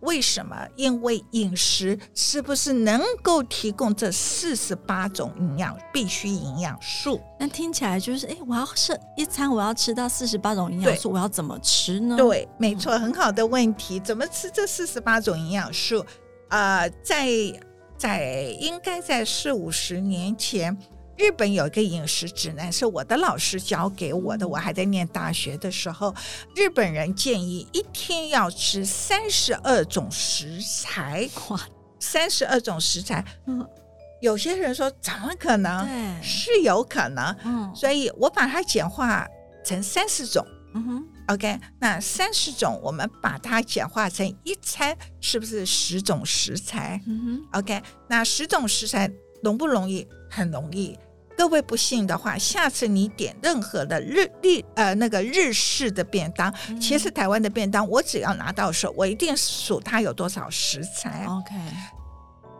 [0.00, 0.66] 为什么？
[0.74, 7.20] 因为饮食是不是能够提供这四十八种营养必需营养素？
[7.38, 12.16] 那听起来就是，哎，我要吃一餐，我要吃到四十八种营养素，我要怎么吃呢？
[12.16, 14.00] 对，没错，很好的问题。
[14.00, 16.04] 怎么吃这四十八种营养素？
[16.48, 17.28] 啊、呃，在
[17.96, 20.76] 在应该在四五十年前。
[21.20, 24.48] 日本有一个饮食指南，是我的老师教给我的。
[24.48, 26.14] 我还在念大学的时候，
[26.56, 31.28] 日本人建议一天要吃三十二种食材。
[31.50, 31.60] 哇，
[31.98, 33.68] 三十二种食材，嗯，
[34.22, 35.86] 有些人说怎么可能？
[35.86, 37.36] 对，是有可能。
[37.44, 39.28] 嗯，所以我把它简化
[39.62, 40.42] 成三十种。
[40.72, 46.98] 嗯哼，OK，那三十种我们把它简化成一餐，是不是十种食材？
[47.06, 49.10] 嗯哼，OK，那十种食材
[49.42, 50.08] 容不容易？
[50.30, 50.96] 很容易。
[51.40, 61.24] 各位不信的话，下次你点任何的日日呃那个日式的便当，嗯、其实台湾的便当，我只要拿到手，我一定数它有多少食材。
[61.26, 61.54] OK，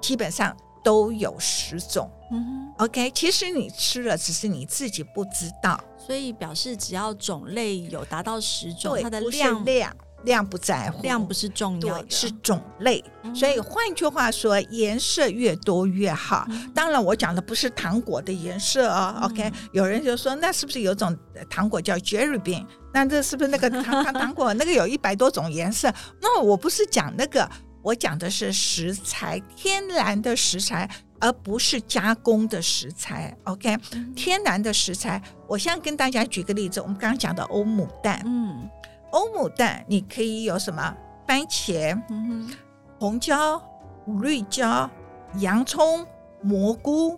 [0.01, 2.11] 基本上都有十种。
[2.33, 5.79] 嗯，OK，其实你吃了，只是你自己不知道。
[5.99, 9.95] 所以表示只要种类有达到十种，它的量量。
[10.25, 13.03] 量不在乎，量不是重要的，是种类。
[13.23, 16.47] 嗯、所以换句话说，颜色越多越好。
[16.51, 19.15] 嗯、当然，我讲的不是糖果的颜色哦。
[19.17, 21.17] 嗯、OK，有人就说，那是不是有种
[21.49, 22.67] 糖果叫 Jerry Bean？
[22.93, 24.53] 那这是不是那个糖糖糖果？
[24.55, 25.93] 那个有一百多种颜色？
[26.21, 27.49] 那我不是讲那个，
[27.83, 30.89] 我讲的是食材，天然的食材，
[31.21, 33.37] 而不是加工的食材。
[33.45, 35.23] OK，、嗯、天然的食材。
[35.47, 38.69] 我现在跟大家举个例子，我们刚刚讲的欧姆蛋，嗯。
[39.13, 40.97] 欧姆蛋，你可以有什么？
[41.27, 42.51] 番茄、嗯、
[42.99, 43.63] 红椒、
[44.21, 44.91] 绿椒、
[45.39, 46.05] 洋葱、
[46.43, 47.17] 蘑菇，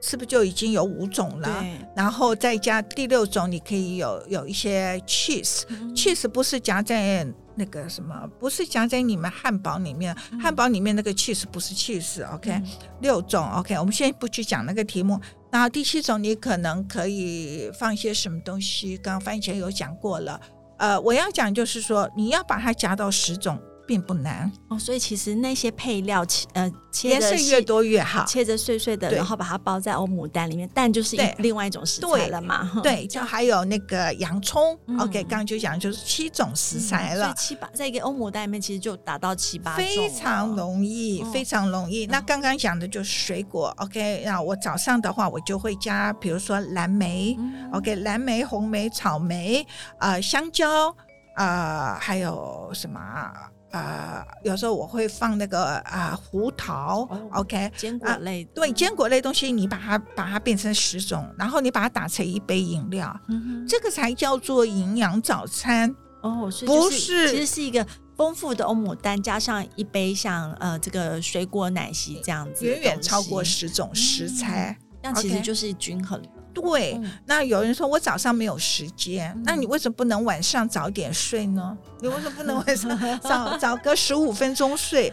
[0.00, 1.64] 是不是就已经有五种了？
[1.94, 12.58] 然后再加第六种，你可以有有一些 cheese，cheese、嗯、cheese 不是夹在那个什么，不是夹在你们汉堡里面，嗯、汉堡里面那个 cheese 不是 cheese，OK？、Okay?
[12.58, 12.66] 嗯、
[13.00, 13.76] 六种，OK？
[13.78, 15.20] 我们先不去讲那个题目。
[15.52, 18.96] 然后第七种，你可能可以放一些什么东西？
[18.98, 20.40] 刚刚番茄有讲过了。
[20.78, 24.78] 呃，我要讲就是说，你要把它夹到十种并不难哦。
[24.78, 32.70] 所以其实那些配料切呃切的越多越好，切着碎碎的，然后把它包在欧姆蛋里面，蛋就是另外一种食材了嘛。
[32.82, 34.78] 对，就还有那个洋葱。
[34.98, 42.04] OK，刚刚就讲就是七种食材了，七八在一个欧姆蛋里面其实就达到七八种，非常容易，非常容易。
[42.06, 43.74] 那刚刚讲的就是水果。
[43.78, 47.38] OK，那我早上的话，我就会加，比如说蓝莓。
[47.72, 49.66] OK，蓝莓、红莓、草莓，
[49.98, 50.94] 呃，香蕉。
[51.34, 53.48] 啊、呃，还有什么啊？
[53.70, 65.94] 呃，有时候我会放那个啊、呃、胡桃、哦、，OK，坚果类、呃，对，坚果类东西，你把它把它变成十种，然后你把它打成一杯饮料，嗯、这个才叫做营养早餐。
[66.22, 67.30] 哦，是不是？
[67.30, 76.20] 其实是一个丰富的欧姆蛋，加上一杯像呃这个水果奶昔这样子，远远超过十种食材，那、嗯、其实就是均衡。
[76.60, 81.76] 对，那有人说我早上没有时间，嗯、那你为什么不能晚上早点睡呢？
[82.00, 85.12] 你为什么不能晚上 早早个十五分钟睡，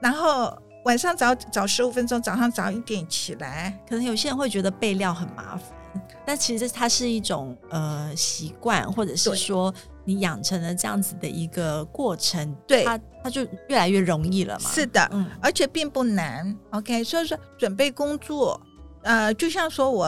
[0.00, 3.78] 然后晚上早早十五分钟，早上早一点起来？
[3.88, 5.62] 可能有些人会觉得备料很麻烦，
[6.24, 9.72] 但其实它是一种呃习惯，或者是说
[10.04, 14.70] 你养成了这样子的一个过程，对它它就越来越容易了嘛。
[14.70, 16.56] 是的，嗯，而且并不难。
[16.70, 18.60] OK，所以说准备工作，
[19.02, 20.06] 呃，就像说我。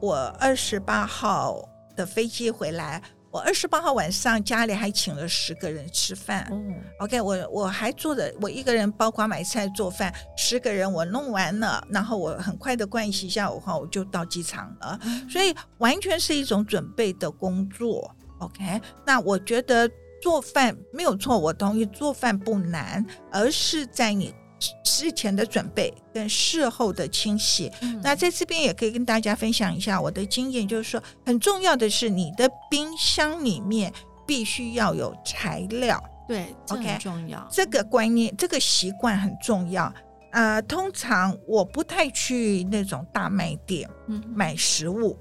[0.00, 1.62] 我二十八号
[1.96, 6.46] 的飞机回来，我二十八号晚上家里还请了十个人吃饭。
[6.50, 14.98] 嗯，OK，我我还做的，我一个人包括买菜做饭，十个人我弄完了，然后我很快的盥洗一下，我话我就到机场了。
[15.02, 18.14] 嗯，所以完全是一种准备的工作。
[18.38, 19.90] OK，那我觉得
[20.22, 24.34] 做饭没有错，我同意做饭不难，而是在你。
[24.84, 33.92] 事前的准备跟事后的清洗，嗯、那在这边也可以跟大家分享一下我的经验，就是说很重要的是你的冰箱里面
[34.26, 37.46] 必须要有材料，对，OK，很重要。
[37.50, 39.92] 这个观念，这个习惯很重要。
[40.32, 43.88] 呃，通常我不太去那种大卖店
[44.34, 45.18] 买食物，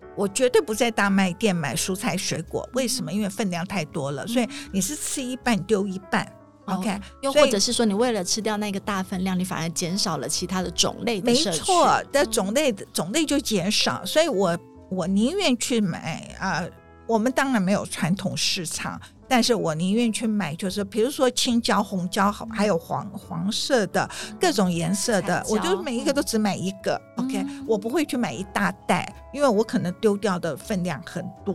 [0.00, 2.68] 嗯、我绝对不在大卖店买蔬菜水果。
[2.74, 3.12] 为什么？
[3.12, 6.30] 因为分量太多了，嗯、所以你是吃一半丢一半。
[6.66, 11.26] OK，又或者是说，你为了吃掉那个大分量，你反而减少了其他的种类的。
[11.26, 14.58] 没错，的种类种类就减少，所以我
[14.90, 16.70] 我宁愿去买啊、呃。
[17.08, 18.98] 我们当然没有传统市场，
[19.28, 24.08] 但是我宁愿去买，就是比如说青椒、红椒，还有黄黄色的
[24.40, 26.98] 各种颜色的，我就每一个都只买一个。
[27.16, 31.54] OK，我不会去买一大袋，因为我可能丢掉的分量很多。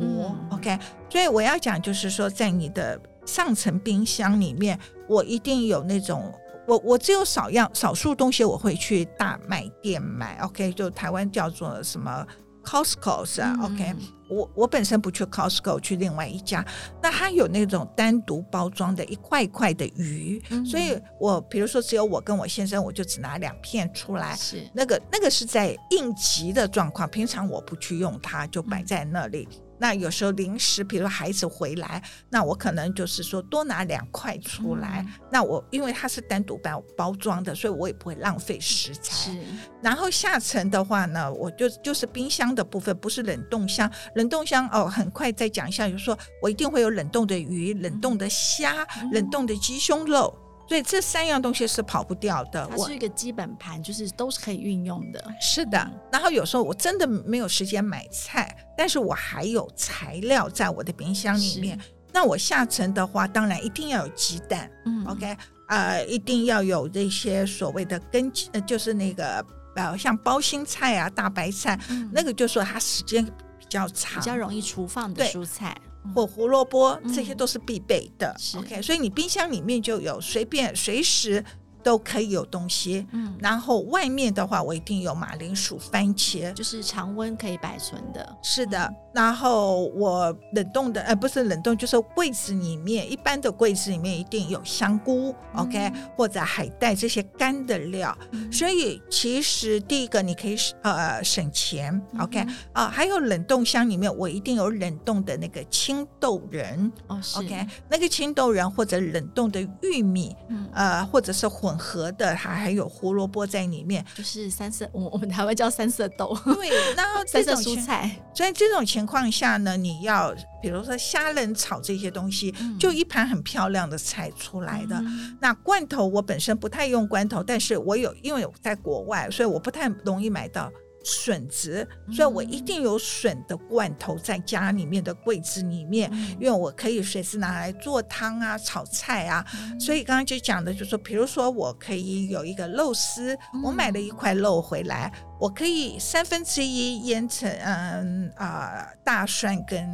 [0.52, 0.78] OK，
[1.10, 3.00] 所以我要讲就是说，在你的。
[3.28, 6.34] 上层冰箱里面，我一定有那种，
[6.66, 12.26] 我我只有少样少数东西我会去大卖店买，OK，就台湾叫做什么
[12.64, 13.94] Costco 是啊，OK，
[14.30, 16.66] 我我本身不去 Costco，去另外一家，
[17.02, 24.70] 那它有那种单独包装的一块一块的鱼，嗯、所以我比如说只有我跟我先生，我就只拿两片出来，是。
[24.74, 29.48] 那个那个是在应急的状况，平常我不去用它，就摆在那里。
[29.52, 35.06] 嗯那有时候临时，比如孩子回来，那我可能就是说多拿两块出来。
[35.08, 39.32] 嗯、那我因为它是单独包包装的，所以我也不会浪费食材。
[39.32, 39.38] 是。
[39.82, 43.90] 然后下层的话呢，我就就是冰箱的部分，不是冷冻箱。
[44.16, 50.36] 冷冻箱哦，很快再讲一下，就是说我一定会有冷冻的鱼、冷冻的虾、嗯、冷冻的鸡胸肉。
[50.68, 55.24] 所以这三样东西是跑不掉的，它是一个基本盘，就是都是可以运用的。
[55.40, 61.80] 是的，然后有时候我真的没有时间买菜，但是我还有材料在我的冰箱里面。
[62.12, 65.38] 那我下层的话，当然一定要有鸡蛋，嗯，OK，
[65.70, 75.78] 呃，一定要有这些所谓的根，呃，就是那个呃，像包心菜啊、大白菜，嗯、那个就说它时间比较长，比较容易储放的蔬菜。
[76.14, 78.36] 或胡萝卜，这些都是必备的。
[78.56, 81.44] 嗯、OK，所以你冰箱里面就有随便随时。
[81.84, 88.38] 都可以有东西，嗯，然后外面的话，我一定有马铃薯、番茄，就是常温可以保存的。
[88.44, 98.18] 是的，然后我冷冻的，呃，不是冷冻，就是柜子里面一般的柜子里面一定有香菇，嗯，OK，或者海带这些干的料。
[98.32, 111.77] 嗯，所以其实第一个你可以呃省钱，OK，嗯，啊，还有冷冻箱里面我一定有冷冻的那个青豆仁，哦，OK，那个青豆仁或者冷冻的玉米，嗯，呃，或者是混。
[111.78, 116.38] 合的，它还有胡萝卜在里面，就是三色，我我们台湾叫三色豆。
[116.44, 124.96] 对，然后 这种蔬菜，所以这种情况下呢，你要比如说虾仁炒这些东西，嗯、就一盘很漂亮的菜出来的。
[124.98, 130.72] 嗯、那罐头我本身不太用罐头，但是我有，因为我在国外，所以我不太容易买到
[131.10, 139.46] 笋子，所以我一定有笋的罐头在家里面的柜子里面，嗯、因为我可以随时拿来做汤啊、炒菜啊。
[139.54, 149.90] 嗯、所以刚刚就讲的就是说，比如说我可以有一个肉丝，嗯、我买了一块肉回来，我可以三分之一腌成嗯啊、呃、大蒜跟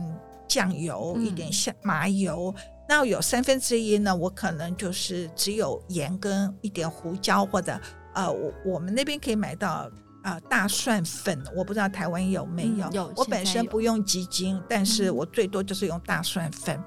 [0.48, 2.52] 酱油，一点香麻油。
[2.58, 7.80] 嗯那有三分之一呢，我可能就是只有盐跟一点胡椒，或者
[8.14, 9.90] 呃，我我们那边可以买到
[10.24, 12.88] 啊、呃、大蒜粉，我不知道台湾有没有。
[12.88, 16.84] 嗯、有，我本身不用鸡精，但是我最多就是用大蒜粉，嗯、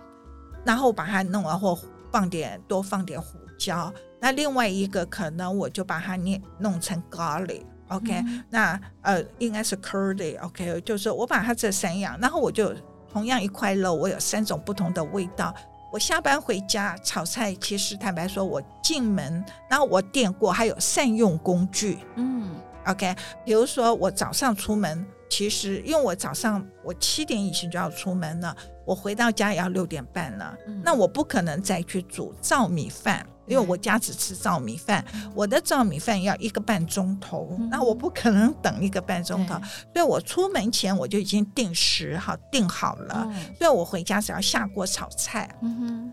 [0.64, 1.78] 然后把它弄完或
[2.10, 3.92] 放点多放点胡椒。
[4.20, 10.80] 那另外一个可能我就把它捏弄成 garlic，OK，、嗯、那呃应该是 curry，OK，、okay?
[10.80, 12.74] 就是我把它这三样，然后我就
[13.12, 15.54] 同样一块肉，我有三种不同的味道。
[15.92, 21.98] 我下班回家炒菜，其实坦白说，我进门，然后我电过，还有善用工具。
[22.16, 22.50] 嗯
[22.86, 23.14] ，OK，
[23.44, 33.26] 比如说我早上出门，其实因为我早上我七点以前就要出门了，我回到家也要六点半了，嗯、那我不可能再去煮糙米饭。
[33.48, 39.54] 因为我家只吃糙米饭，嗯、我的糙米饭要一个半钟头，嗯、那我不可能等一个半钟头，
[39.94, 46.12] 所以我出门前我就已经定时好定好了，嗯、所以我回家只要下锅炒菜，嗯、哼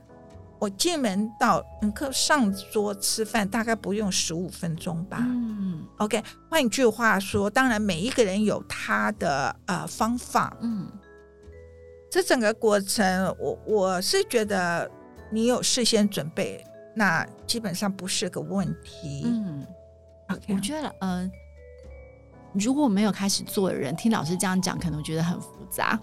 [0.63, 1.61] 我进门到
[1.93, 5.17] 客上桌吃饭大概不用十五分钟吧。
[5.19, 10.89] 嗯，OK，换句话说，当然每一个人有他的呃方法，嗯，
[12.09, 14.89] 这整个过程我我是觉得
[15.29, 16.65] 你有事先准备。
[16.95, 19.23] 那基本上不是个问题。
[19.25, 19.67] 嗯.
[20.47, 21.31] 我觉得，嗯、呃，
[22.53, 25.99] 如果没有开始做的人，听老师这样讲，可能觉得很复杂。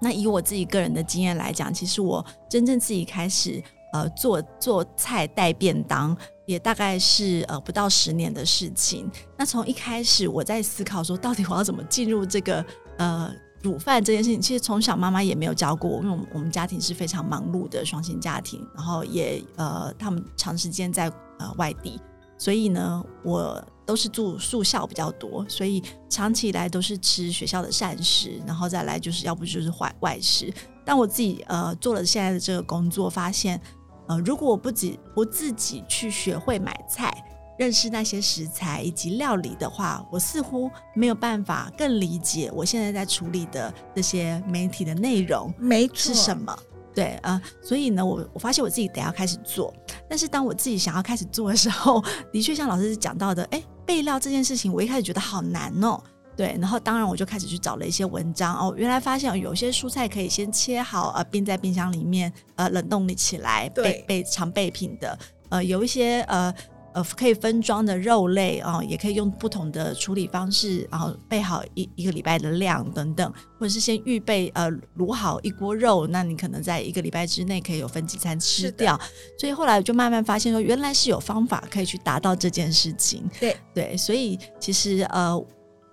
[0.00, 3.62] 那以我自己个人的经验来讲，其实我真正自己开始
[3.92, 6.16] 呃做做菜带便当，
[6.46, 9.10] 也大概是呃不到十年的事情。
[9.36, 12.64] 那从一开始我在思考说，到底我要怎么进入这个
[12.98, 13.32] 呃。
[13.60, 21.10] 煮饭这件事情，其实从小妈妈也没有教过我，因为我们家庭是非常忙碌的双薪家庭，然后也呃，他们长时间在
[21.40, 22.00] 呃外地，
[22.38, 30.54] 所以呢，我都是住宿校比较多，所以长期以来都是吃学校的膳食，然后再来就是要不就是外外食。
[30.84, 33.60] 但我自己呃做了现在的这个工作，发现
[34.08, 37.12] 呃，如果我不自不自己去学会买菜。
[37.58, 46.56] 认识那些食材以及料理的话，我似乎没有办法更理解我现在在处理的这些媒体的内容没错是什么。
[46.94, 49.74] 对啊、呃，所以呢，我我发现我自己得要开始做。
[50.08, 52.00] 但是当我自己想要开始做的时候，
[52.32, 56.00] 的确像老师讲到的，哎，备料这件事情，我一开始觉得好难哦。
[56.38, 65.18] 对，然后当然我就开始去找了一些文章哦，原来发现有些蔬菜可以先切好，呃，冰在冰箱里面，呃，冷冻起来，备备常备品的。
[65.48, 66.54] 呃，有一些呃。
[66.94, 78.98] 呃，可以分装的肉类啊、哦，也可以用不同的处理方式，然后备好一一个礼拜的量等等，或者是先预备呃卤好一锅肉，那你可能在一个礼拜之内可以有分几餐吃掉。
[79.38, 83.28] 所以后来我就慢慢发现说，原来是有方法可以去达到这件事情。
[83.38, 85.38] 对对，所以其实呃，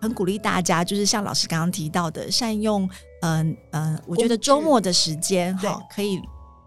[0.06, 2.90] 很鼓励大家，就是像老师刚刚提到的，善用
[3.22, 6.22] 嗯嗯、呃呃，我觉得周末的时间哈，可以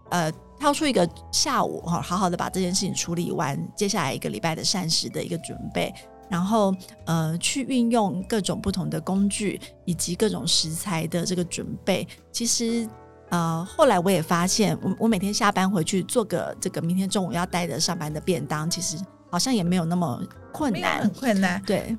[0.09, 0.31] 呃。
[0.59, 5.89] 挑出一个下午哈，好好的把这件事情处理完，接下来一个礼拜的膳食的一个准备，
[6.29, 6.75] 然后
[7.05, 12.05] 呃，去运用各种不同的工具以及各种食材的这个准备。
[12.29, 12.85] 其实
[13.29, 18.97] 呃，后来我也发现，我我每天下班回去做个这个明天中午要带着上班的便当，其实
[19.31, 20.21] 好像也没有那么
[20.51, 21.97] 困难，很困难，对。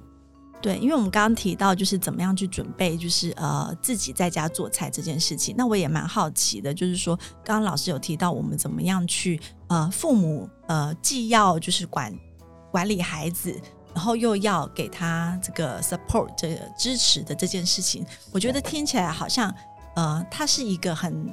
[0.62, 5.54] 对，因为我们刚刚提到就是怎么样去准备，就是呃自己在家做菜这件事情。
[5.56, 12.14] 那我也蛮好奇的，就是说刚刚老师有提到我们怎么样去呃父母呃既要就是管
[12.70, 13.58] 管理孩子，
[13.94, 19.54] 然后又要给他这个 support 这个支持的这件事情，我觉得听起来好像
[19.96, 21.26] 呃它是一个很。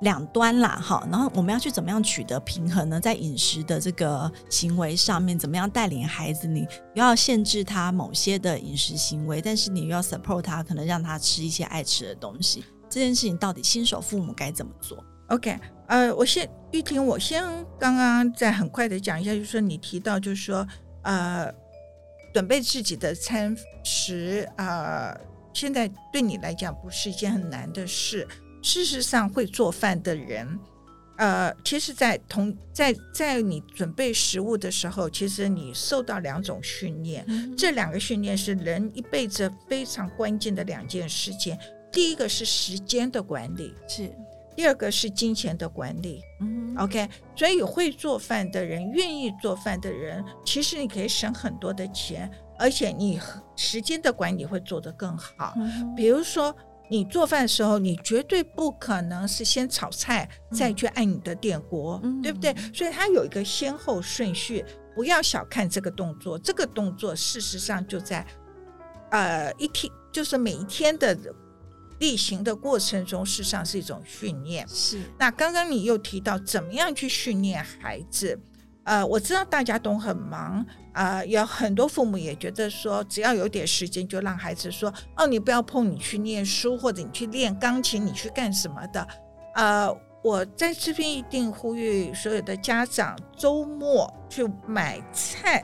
[0.00, 3.00] 两端啦，哈，然后我们要去怎么样取得平衡呢？
[3.00, 6.46] 在饮食的这个行为上面，怎么样带领孩子？
[6.46, 6.60] 你
[6.94, 12.64] 又要限制他某些的饮食行为，但是你又要 support 他，可能让他吃一些爱吃的东西。
[12.88, 17.42] 这件事情到底新手父母该怎么做？OK，呃，我先玉婷，我先
[17.78, 20.66] 刚刚再很快的讲一下，就是说你提到，就是说
[21.02, 21.52] 呃，
[22.32, 25.20] 准备自己的餐食啊，呃，
[25.52, 28.26] 现在对你来讲不是一件很难的事。
[28.68, 30.58] 事实上，会做饭的人，
[31.16, 37.24] 呃，其实在，在同在在你准备食物的时候，其实你受到两种训练。
[37.28, 41.56] 嗯、这两个训练是人一辈子非常关键的两件事情。
[41.90, 44.10] 第一个是时间的管理，是；
[44.54, 46.20] 第二个是金钱的管理。
[46.42, 47.08] 嗯，OK。
[47.34, 52.30] 所以会做饭的人，愿意做饭的人，其实你可以省很多的钱。
[52.60, 53.20] 而且你
[53.54, 55.54] 时间的管理会做得更好。
[55.56, 56.54] 嗯比如说，
[56.90, 62.54] 你做饭的时候，你绝对不可能是先炒菜再去按你的电锅，嗯对不对？
[62.72, 64.64] 所以它有一个先后顺序，
[64.94, 66.38] 不要小看这个动作。
[66.38, 68.26] 这个动作事实上就在
[69.10, 71.16] 呃一天，就是每一天的
[71.98, 74.66] 例行的过程中，事实上是一种训练。
[74.68, 75.00] 是。
[75.18, 78.38] 那刚刚你又提到怎么样去训练孩子？
[78.88, 89.06] 呃，我知道大家都很忙，啊、呃，有很多父母也觉得说，只要有点时间，就让孩子说，哦，你不要碰，你去念书，或者你去练钢琴，你去干什么的？
[89.56, 95.62] 呃，我在这边一定呼吁所有的家长，周末去买菜，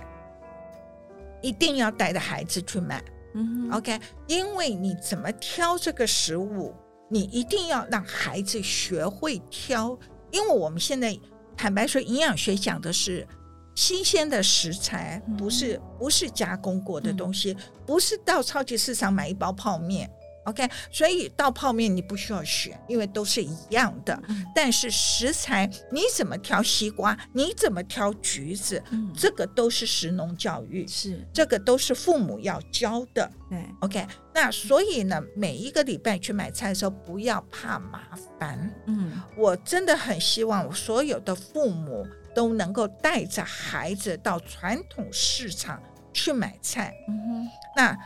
[1.40, 3.02] 一定要带着孩子去买。
[3.32, 6.74] 嗯，OK，因为你怎么挑这个食物，
[7.08, 9.98] 你一定要让孩子学会挑，
[10.30, 11.18] 因为我们现在。
[11.56, 13.26] 坦白说，营养学讲的是
[13.74, 20.10] 新鲜的食材，不是不是加工过的东西，不是到超级市场买一包泡面。
[20.44, 24.18] OK，所以到泡面你不需要选，因为都是一样的。
[24.28, 33.30] 嗯、但是食材你怎么挑西瓜，你怎么挑橘子，嗯、这个都是食农教育，是这个都是父母要教的。
[33.48, 38.02] 对，OK，那所以呢，每一个礼拜去买菜的时候，不要怕麻
[38.38, 38.70] 烦。
[38.86, 45.82] 嗯，我真的很希望我所有的父母都能够带着孩子到传统市场
[46.12, 46.94] 去买菜。
[47.08, 47.96] 嗯哼，那。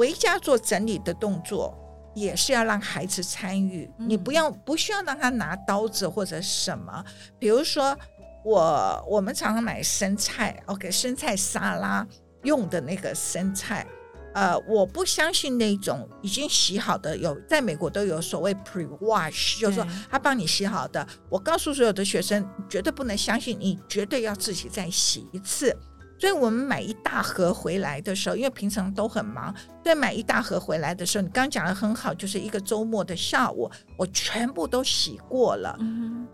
[0.00, 1.76] 回家做整理的动作，
[2.14, 3.86] 也是要让孩子参与。
[3.98, 7.04] 你不要不需要让他拿刀子或者什么。
[7.38, 7.94] 比如说，
[8.42, 12.06] 我我们常常买生菜，OK，生菜沙拉
[12.44, 13.86] 用的那个生菜，
[14.32, 21.06] 呃，我不相信那种已经洗好的，有在美国都有所谓 pre-wash，就是说他帮你洗好的。
[21.28, 25.76] 我告诉所有的学生，绝对不能相信，你绝对要自己再洗一次。
[26.20, 35.74] 所以我们买一大盒回来的时候，因为平常都很忙，对，买一大盒回来的时候，你刚刚讲的很好，就是一个周末的下午，我全部都洗过了。
[35.80, 36.28] 嗯，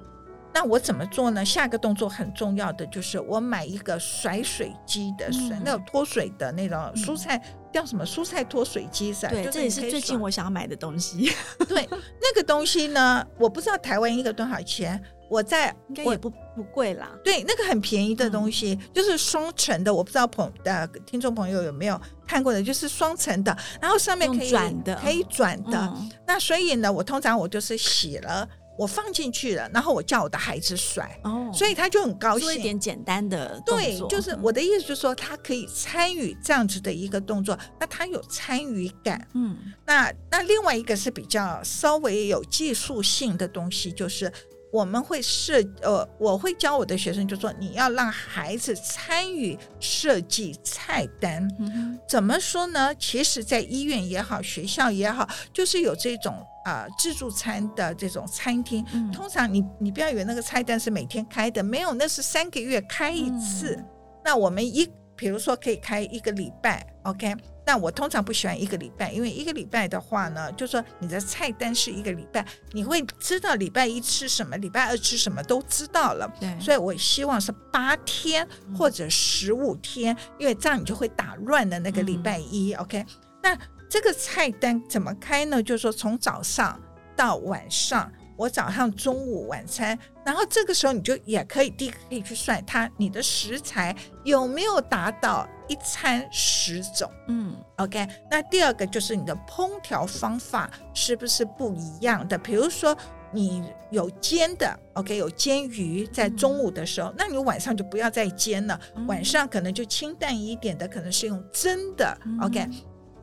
[0.52, 1.44] 那我怎么做呢？
[1.44, 7.42] 下一个动作很重要的就是我买一个甩水机的甩，嗯、那种脱水的那种蔬菜、嗯、
[7.76, 8.06] 叫什么？
[8.06, 9.30] 蔬菜脱水机伞？
[9.30, 11.30] 对，这也是最近我想要买的东西。
[11.68, 15.02] 对，那个东西呢，我不知道台湾一个多少钱。
[15.28, 25.76] 我在应该也不不贵啦，对，那个很便宜的东西，嗯、就是双层的，我不知道朋呃听众朋友有没有看过的，就是双层的，然后上面可以转的，可以转的。
[25.76, 28.48] 嗯、那所以呢，我通常我就是洗了，
[28.78, 32.46] 我放进去了，然后我叫我的孩子甩，哦，所以他就很高兴。
[32.46, 39.26] 做一点简单的对，就是我的意思，就是说他可以参与这样子的一个动作，那他有参与感。
[39.34, 39.56] 嗯，
[39.86, 44.32] 那那另外一个是比较稍微有技术性的东西，就是。
[44.72, 51.48] 我们会设呃，我会教我的学生，就说你要让孩子参与设计菜单。
[51.58, 52.94] 嗯，怎么说呢？
[52.96, 58.84] 其实，在医院也好，学校也好，就是有这种啊、呃、自助餐的这种餐厅。
[58.92, 63.76] 嗯、通常你你不要以为那个菜单是每天开的，没有，那是三个月开一次。
[63.76, 63.86] 嗯、
[64.24, 67.34] 那我们一比如说可以开一个礼拜，OK。
[67.66, 76.32] 那我通常不喜欢一个礼拜，因为一个礼拜的话呢，就说你的菜单是一个礼拜，你会知道礼拜一吃什么，礼拜二吃什么都知道了。
[76.40, 78.46] 对，所以我希望是八天
[78.78, 82.72] 或者十五天，嗯、因为这样你就会打乱的那个礼拜一。
[82.74, 83.04] 嗯、OK，
[83.42, 83.58] 那
[83.90, 85.60] 这个菜单怎么开呢？
[85.60, 86.80] 就是说从早上
[87.16, 88.10] 到晚上。
[88.36, 97.10] 我早上、中午、晚餐，然后这个时候你就也可以第一个可以去算它，你的食材有没有达到一餐十种？
[97.28, 98.06] 嗯，OK。
[98.30, 102.36] 那第二个就是你的烹调方法是不是不一样的？
[102.36, 102.94] 比如说
[103.32, 112.60] 你有煎的，OK，有煎鱼在中午的时候，嗯、那你晚上就不要再煎了，嗯、晚上可能就清淡一点的，可能是用蒸的，OK。
[112.60, 112.74] 嗯、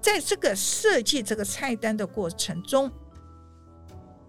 [0.01, 2.91] 在这个设计这个菜单的过程中。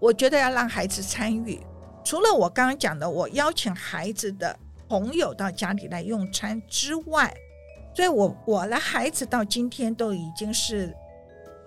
[0.05, 1.59] 我觉得要让孩子参与，
[2.03, 4.55] 除了我刚刚讲的，我邀请孩子的
[4.87, 7.35] 朋友到家里来用餐之外，
[7.95, 10.95] 所以我我的孩子到今天都已经是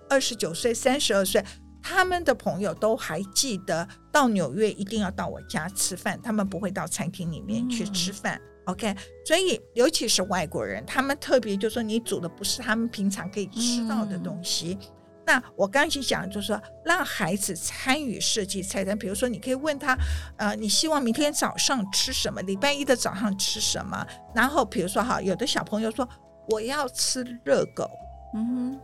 [0.09, 1.43] 二十九岁、三十二岁，
[1.83, 8.39] 他们的朋友都还记得到纽约一定要到我家吃饭，他们不会到餐厅里面去吃饭。
[8.67, 14.77] 嗯、OK，所以尤其是外国人，他们特别就说你煮的不是他们平常可以吃到的东西。
[14.79, 14.87] 嗯
[15.29, 18.97] 那我刚才讲，就是说让孩子参与设计菜单。
[18.97, 19.95] 比如说，你可以问他，
[20.37, 22.41] 呃，你希望明天早上吃什么？
[22.41, 24.03] 礼拜一的早上吃什么？
[24.33, 26.09] 然后，比如说哈，有的小朋友说
[26.47, 27.87] 我要吃热狗，
[28.33, 28.81] 嗯哼，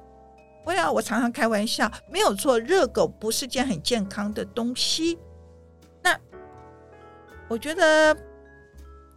[0.66, 5.18] 我要我常常开玩笑，没有错，热狗不是件很健康的东西。
[6.04, 6.16] 那
[7.48, 8.16] 我觉得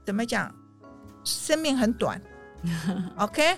[0.07, 0.51] 怎么讲，
[1.25, 2.19] 生命很短，
[3.19, 3.55] OK。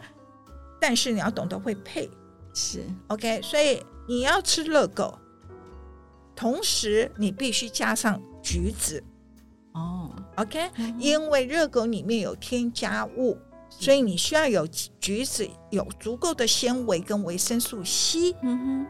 [0.81, 2.11] 但是你要懂得会配，
[2.55, 3.41] 是 OK。
[3.43, 5.19] 所以你要吃热狗，
[6.35, 9.03] 同时你必须加上橘子
[9.73, 13.39] 哦，OK，嗯因为热狗里面有添加物，
[13.69, 14.67] 所以你需要有
[15.01, 18.35] 橘子有足够的纤维跟维生素 C。
[18.43, 18.87] 嗯哼。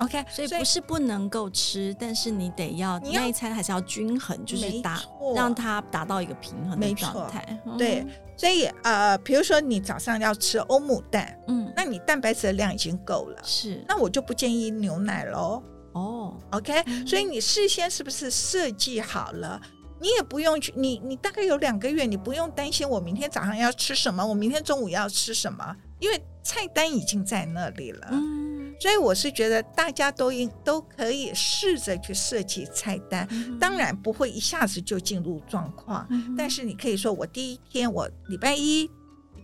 [0.00, 5.00] OK，所以不是不能够吃，但是你得要那一餐还是要均衡，就是达
[5.34, 7.58] 让它达到一个平衡的状态。
[7.78, 13.82] 对嗯，所以呃，比如说你早上要吃欧姆蛋，嗯，那你蛋白质的量已经够了，是。
[13.88, 15.62] 那我就不建议牛奶喽。
[15.92, 17.06] 哦，OK，、嗯。
[17.06, 19.60] 所以你事先是不是设计好了？
[19.98, 28.08] 你也不用去，你你大概有两个月，你不用担心我明天早上要吃什么，我明天中午要吃什么，因为菜单已经在那里了。
[28.10, 38.90] 嗯，所以我是觉得大家都应都可以试着去设计菜单，嗯当然不会一下子就进入状况，嗯但是你可以说我第一天我礼拜一。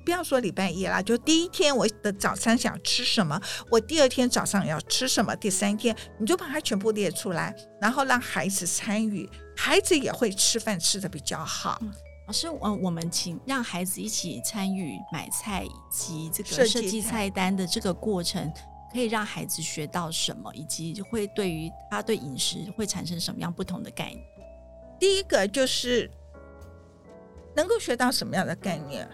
[0.04, 3.40] 不要说礼拜一啦，就第一天我的早餐想吃什么，
[3.70, 11.80] 我第二天早上要吃什么，第三天你就把它全部列出来，然后让孩子参与，孩子也会吃饭吃的比较好。
[12.32, 18.50] 老师，嗯，我们请让孩子一起参与买菜以及这个设计菜单的这个过程，
[18.90, 24.24] 可以让孩子学到什么，以及会对于他对饮食会产生什么样不同的概念？
[24.98, 26.10] 第一个就是
[27.54, 29.06] 能够学到什么样的概念？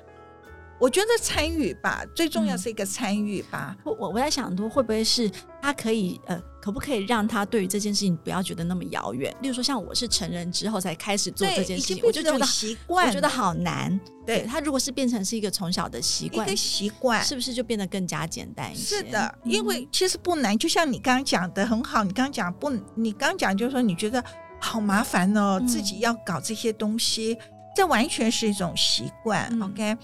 [0.78, 3.76] 我觉得参与吧，最重要是一个参与吧。
[3.84, 5.28] 我我我在想说，会不会是
[5.60, 9.34] 他可以呃，可不可以让他对于这件事情不要觉得那么遥远？
[9.40, 13.98] 例如说，像我是成人之后才开始做这件事情，我就觉得习惯，我觉得好难。
[14.26, 18.96] 对，他如果是变成是一个从小的习惯，一个习惯，是不是就变得更加简单一些？
[18.96, 24.22] 是的，因为其实不难，就像你刚刚讲的很好，你刚刚讲不，你刚刚讲就是说你觉得
[24.60, 27.38] 好麻烦哦，嗯、自己要搞这些东西，
[27.74, 29.48] 这完全是一种习惯。
[29.52, 29.96] 嗯、OK，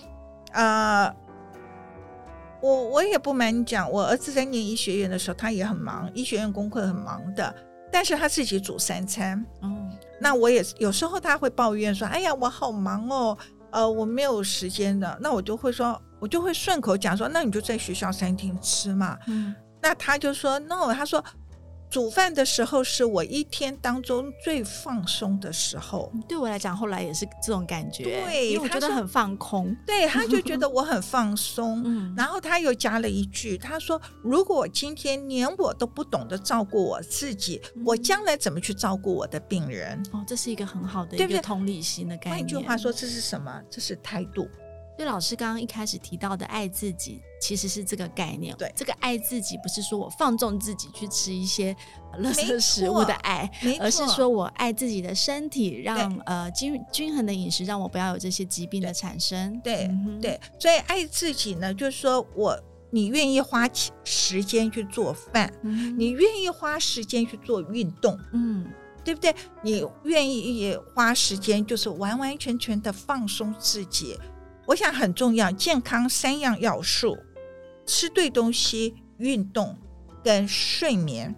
[0.52, 1.23] 呃。
[2.64, 7.54] 我我也不瞒你讲，我儿子在念医学院的时候，他也很忙，医学院功课很忙的，
[7.92, 9.44] 但是他自己煮三餐。
[9.60, 13.36] 嗯，那我也有时候他会抱怨说：“哎呀，我好忙哦，
[13.70, 21.22] 呃，我没有时间的。”那我就会说，我就会顺口讲说：“那你就在学校餐厅吃嘛。”嗯，那他就说：“No。”他说。
[21.94, 26.12] 煮饭的时候是我一天当中最放松的时候。
[26.28, 28.02] 对我来讲，后来也是这种感觉。
[28.02, 29.72] 对，因为我觉得很放空。
[29.86, 31.80] 对，他就觉得我很放松。
[31.86, 42.38] 嗯，然后他又加了一句，他说：“如果今天连我都不懂得照顾我自己，嗯、我将来怎么去照顾我的病人？”哦，这是一个很好的一个同理心的概念。
[42.38, 43.62] 换句话说，这是什么？
[43.70, 44.48] 这是态度。
[44.96, 48.54] 对，老师刚刚一开始提到的爱自己，其实是这个概念。
[48.56, 51.74] 对，这个爱自己不是说我放纵自己去吃一些
[52.20, 59.60] 垃圾食物的爱，而是说我爱自己的身体，让呃均均衡的饮食，让我不要有这些疾病的产生。
[59.64, 62.56] 对、嗯、对，所以爱自己呢，就是说我
[62.90, 63.68] 你愿意花
[64.04, 68.64] 时间去做饭，嗯、你愿意花时间去做运动，嗯，
[69.02, 69.34] 对不对？
[69.62, 74.16] 你愿意花时间，就是完完全全的放松自己。
[74.66, 77.16] 我想很重要，健康三样要素：
[77.86, 79.76] 吃对东西、运动
[80.22, 81.34] 跟睡眠。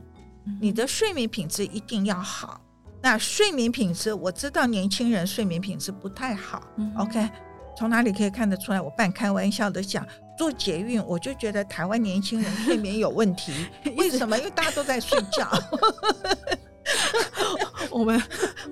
[0.61, 2.61] 你的睡眠品质一定要好。
[3.03, 6.63] 那睡眠品质，我知道年轻人睡眠品质不太好。
[6.77, 7.29] 嗯、OK，
[7.77, 8.81] 从哪里可以看得出来？
[8.81, 10.07] 我半开玩笑的讲，
[10.39, 13.53] 做捷运，我就觉得台湾年轻人睡眠有问题。
[13.97, 14.39] 为什么？
[14.39, 15.51] 因为大家都在睡觉。
[17.91, 18.23] 我们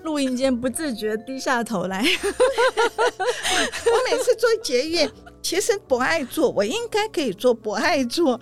[0.02, 2.02] 录音间不自觉低下头来。
[3.86, 5.10] 我每次做捷运，
[5.42, 8.38] 其实不爱做，我应该可以做不爱做，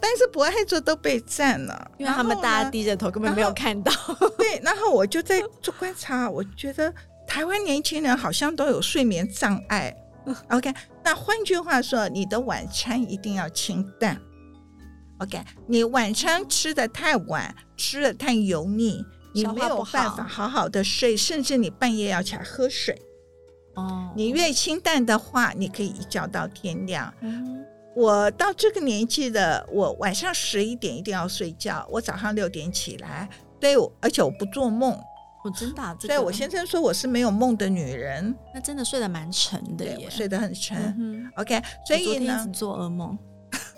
[0.00, 3.92] 但是不爱做都被占了，因为他们大家低着头，根本没有看到。
[4.38, 6.92] 对，然后我就在做观察，我觉得
[7.26, 9.94] 台湾年轻人好像都有睡眠障碍。
[10.50, 10.72] OK，
[11.04, 14.20] 那换句话说，你的晚餐一定要清淡。
[15.18, 19.04] OK，你晚餐吃的太晚，吃的太油腻。
[19.34, 22.98] 你没有办法好好的睡，甚至你半夜要起来喝水。
[23.74, 27.12] 哦，你越清淡的话，你可以一觉到天亮。
[27.20, 27.62] 嗯，
[27.94, 33.28] 我到这个年纪的，我晚上十一点一定要睡觉，我早上六点起来。
[33.60, 34.98] 对，而且我不做梦。
[35.44, 38.34] 我真的、啊，所以我先生说我是没有梦的女人。
[38.54, 40.96] 那真的睡得蛮沉的耶，我睡得很沉。
[40.98, 43.18] 嗯、OK，所以呢，做噩梦。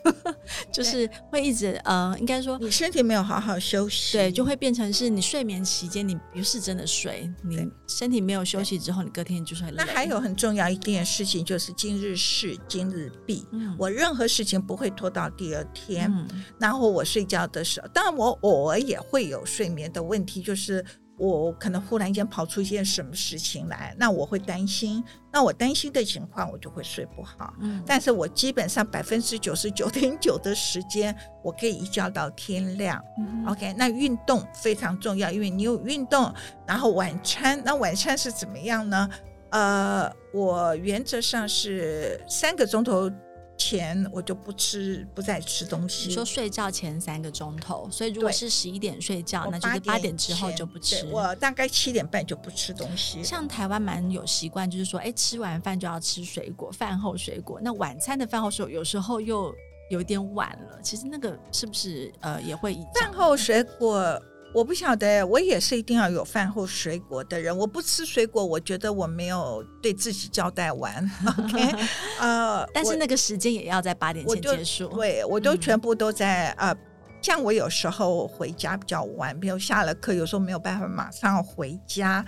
[0.72, 9.82] 就是会一直呃，应该说你身体没有好好休息，对，就会变成是你睡眠期间你不是真的睡，你身体没有休息之后，你隔天就是很累。
[9.84, 16.10] 那还有很重要一件事情就是今日事今日毕，嗯，我任何事情不会拖到第二天。
[16.10, 20.84] 嗯，然后我睡觉的时候，当然我偶尔也会有睡眠的问题，就是
[21.18, 25.02] 我可能忽然间跑出一件什么事情来，那我会担心。
[25.32, 27.52] 那我担心的情况，我就会睡不好。
[27.60, 33.02] 嗯，但是我基本上百分之九十九点九的时间，我可以一觉到天亮。
[33.18, 36.32] 嗯，OK，那运动非常重要，因为你有运动，
[36.66, 39.08] 然后晚餐，那晚餐是怎么样呢？
[39.50, 43.10] 呃，我原则上是三个钟头。
[43.58, 46.08] 前我就不吃，不再吃东西。
[46.08, 51.06] 你说睡觉前三个钟头，所以如果是十一点睡觉，那就是八点之后就不吃。
[51.10, 53.22] 我大概七点半就不吃东西。
[53.22, 57.60] 像台湾蛮有习惯，就是说，哎，吃完饭就要吃水果，饭后水果。
[57.60, 59.52] 那晚餐的饭后水果有时候又
[59.90, 60.80] 有点晚了。
[60.80, 62.78] 其实那个是不是呃也会？
[62.94, 64.22] 饭后水果。
[64.54, 67.56] 我不晓得，我也是一定要有饭后水果的人。
[67.56, 71.08] 我不吃水果，我觉得我没有对自己交代完。
[71.38, 71.86] OK，
[72.18, 74.88] 呃，但是那个时间也要在八点前结束。
[74.88, 76.76] 对，我都全部都在、嗯、呃，
[77.20, 82.24] 像我有时候回家比较晚，比如下了课，有时候没有办法马上回家。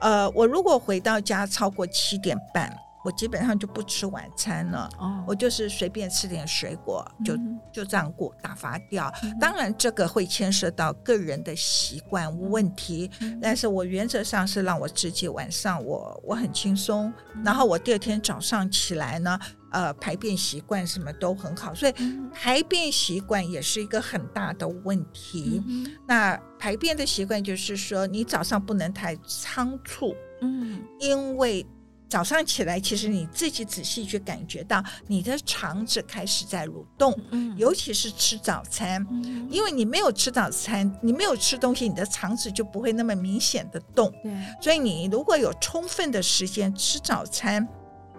[0.00, 2.74] 呃，我如果回到家超过七点半。
[3.04, 7.36] 我基本上就不吃晚餐了，哦、我就是随便吃点水果，就
[7.70, 9.12] 就这样过打发掉。
[9.22, 19.38] 嗯、当然，这个会牵涉到个人的习惯问题，嗯、但是我原则上是让我自己晚上我我很轻松，嗯、然后我第二天早上起来呢，
[19.70, 21.92] 呃，排便习惯什么都很好，所以
[22.32, 25.62] 排便习惯也是一个很大的问题。
[25.68, 31.66] 嗯、那排便的习惯就是说，你早上不能太仓促，嗯，因为。
[32.14, 47.68] 早上起来，其实你自己仔细去感觉到你的肠子开始在蠕动，嗯，尤其是吃早餐，嗯，因为你没有吃早餐，你没有吃东西，你的肠子就不会那么明显的动，对，所以你如果有充分的时间吃早餐。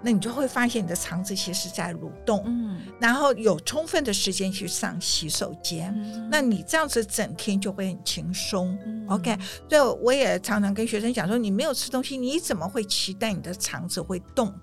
[0.01, 9.35] 那你就会发现你的肠子其实在蠕动，嗯，然后有充分的时间去上洗手间，嗯，那你这样子整天就会很轻松，嗯，OK。
[9.67, 14.53] 所以我也常常跟学生讲说，你没有吃东西，你怎么会期待你的肠子会动？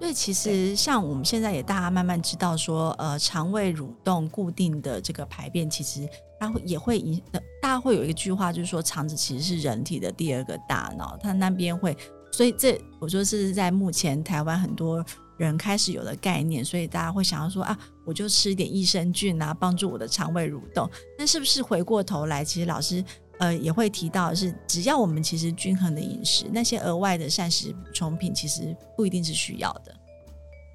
[0.00, 6.08] 所以其实像我们现在也大家慢慢知道说，呃，肠胃蠕动固定的这个排便，其实
[6.40, 7.22] 它会也会影，
[7.62, 11.96] 大家会有一句话就是说，肠子其实是人体的第二个大脑，它那边会。
[12.32, 15.04] 所以这我说是在目前台湾很多
[15.36, 20.88] 人开始有的概念，所以大家会想要说啊，我就吃一点益生菌啊，帮助我的肠胃蠕动。
[21.18, 23.04] 那是不是回过头来，其实老师
[23.38, 29.94] 呃也会提到的是，只要我们其实均衡的饮食，那些额外的膳食补充品其实不一定是需要的。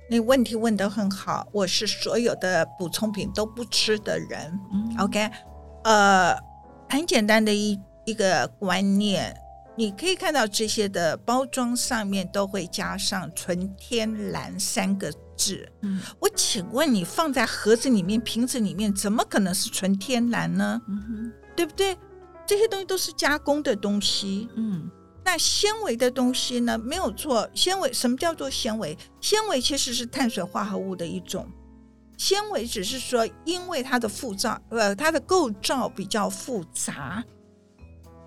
[0.09, 4.59] 那问题问得很好，我是所有的补充品都不吃的人。
[4.73, 5.29] 嗯，OK，
[5.83, 6.35] 呃，
[6.89, 9.35] 很简单的一一个观念。
[9.77, 15.69] 你可以看到这些的包装上面都会加上“纯天然”三个字。
[15.81, 20.81] 嗯，我请问你放在盒子里面、瓶子里面，怎么可能是纯天然呢？
[20.87, 21.97] 嗯哼，对不对？
[22.47, 24.47] 这些东西都是加工的东西。
[24.55, 24.89] 嗯，
[25.25, 26.77] 那纤维的东西呢？
[26.77, 28.97] 没有错，纤维什么叫做纤维？
[29.19, 31.45] 纤维其实是碳水化合物的一种。
[32.17, 37.21] 纤维只是说，因为它的复造，呃，它的构造比较复杂，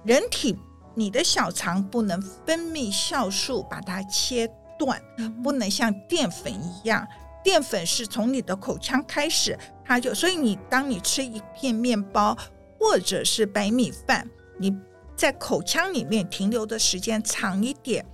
[0.04, 0.54] 人体。
[0.98, 5.00] 你的小肠不能分泌酵素把它切断，
[5.44, 7.06] 不能像淀粉一样，
[7.44, 12.36] 淀粉是从你的口腔开始，它就所以你当你吃一片面包
[12.80, 14.28] 或者是白米饭，
[14.58, 14.76] 你
[15.14, 18.04] 在口腔里面停留的时间长一点，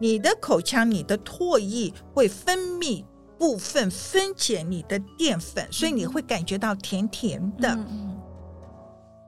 [0.00, 3.04] 你的口腔你的唾液会分泌
[3.38, 7.78] 部分分解你的淀粉，所以你会感觉到甜甜的。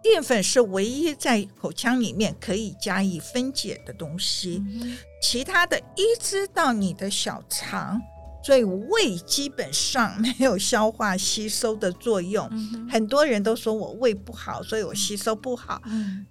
[0.05, 7.99] 淀粉是唯一在口腔里面可以加以分解的东西，嗯、其他的一直到你的小肠，
[8.45, 12.47] 所以胃基本上没有消化吸收的作用。
[12.53, 16.27] 嗯、很多人都说我胃不好，所以我吸收不好，嗯、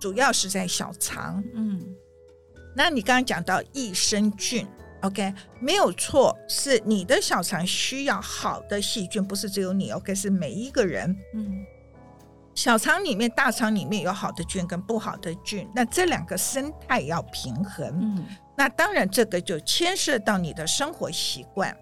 [0.00, 1.44] 主要是在小肠。
[1.54, 1.86] 嗯，
[2.74, 4.66] 那你刚刚讲到益生菌
[5.02, 11.14] ，OK，没有错，是你的小肠需要好的细菌，不是只有你，OK，是每一个人。
[11.34, 11.62] 嗯。
[12.60, 17.88] 小肠里面、大肠里面有好的菌跟不好的菌，那这两个生态要平衡。
[18.02, 21.74] 嗯，那当然这个就牵涉到你的生活习惯。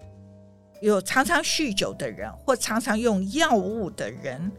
[0.81, 4.49] 有常常酗酒的人，或常常用药物的人，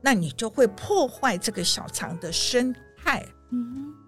[0.00, 3.20] 那你就会破坏这个小肠的生态。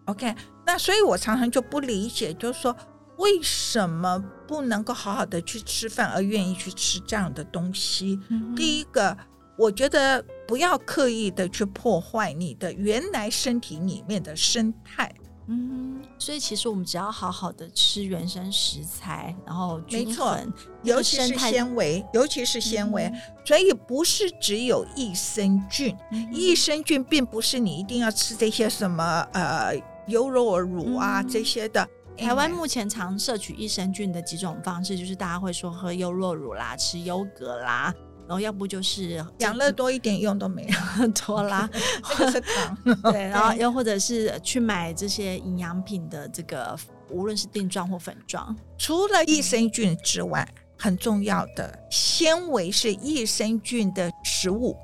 [0.06, 0.32] ，OK，
[0.64, 2.76] 那所以我常常就不理解，就是说
[3.16, 8.16] 为什么不能够好好的去吃饭，而愿意去吃这样的东西？
[8.28, 9.18] 嗯，第一个。
[9.59, 15.14] 我觉得不要刻意的去破坏你的原来身体里面的生态，
[15.46, 20.38] 嗯，所以其实我们只要好好的吃原生食材，然后没错，
[20.82, 29.74] 尤其是纤维，尤其是纤维，嗯、所以不是只有益生菌，嗯、益生菌并不是你一定要吃这些什么呃
[30.07, 31.86] 优酪乳啊、嗯、这些的。
[32.16, 37.94] 台湾目前常摄取益生菌的几种方式，就是大家会说喝优酪乳啦、吃优格啦，
[38.29, 40.62] 然后要不就是养乐多一点用都没
[41.01, 41.66] 有， 多啦，
[42.07, 42.79] 这个是糖。
[43.11, 48.55] 对，然后又或者是去买这些营养品的这个，无论是定妆或粉状。
[48.76, 54.76] 除了益生菌之外，嗯、很重要的纤维是益生菌的食物。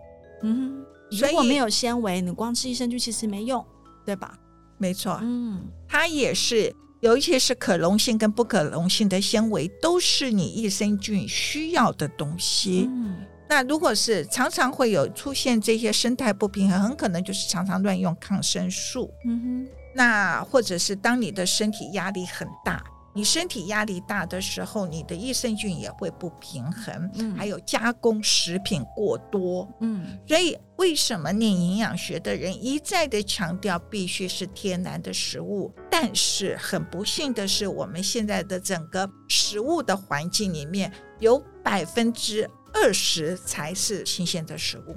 [0.42, 3.62] 嗯，如果没有纤维，你光吃益生菌其实没用，
[4.06, 4.38] 对吧？
[4.78, 12.88] 没错，嗯，它也是，尤其是可溶性跟不可溶性的纤维，都是你益生菌需要的东西。
[12.90, 13.16] 嗯，
[13.48, 19.10] 那如果是常常会有出现这些生态不平衡，很可能就是常常乱用抗生素。
[19.26, 22.82] 嗯哼，那或者是当你的身体压力很大。
[23.16, 27.08] 你身体压力大的时候，你的益生菌也会不平衡。
[27.14, 29.72] 嗯，还有加工食品过多。
[29.78, 35.72] 嗯，所以为什么念营养学的人一再的强调必须是天然的食物？
[35.88, 42.50] 但是很不幸的是，我们现在的整个食物的环境里面有百分之。
[42.74, 44.96] 二十才是新鲜的食物，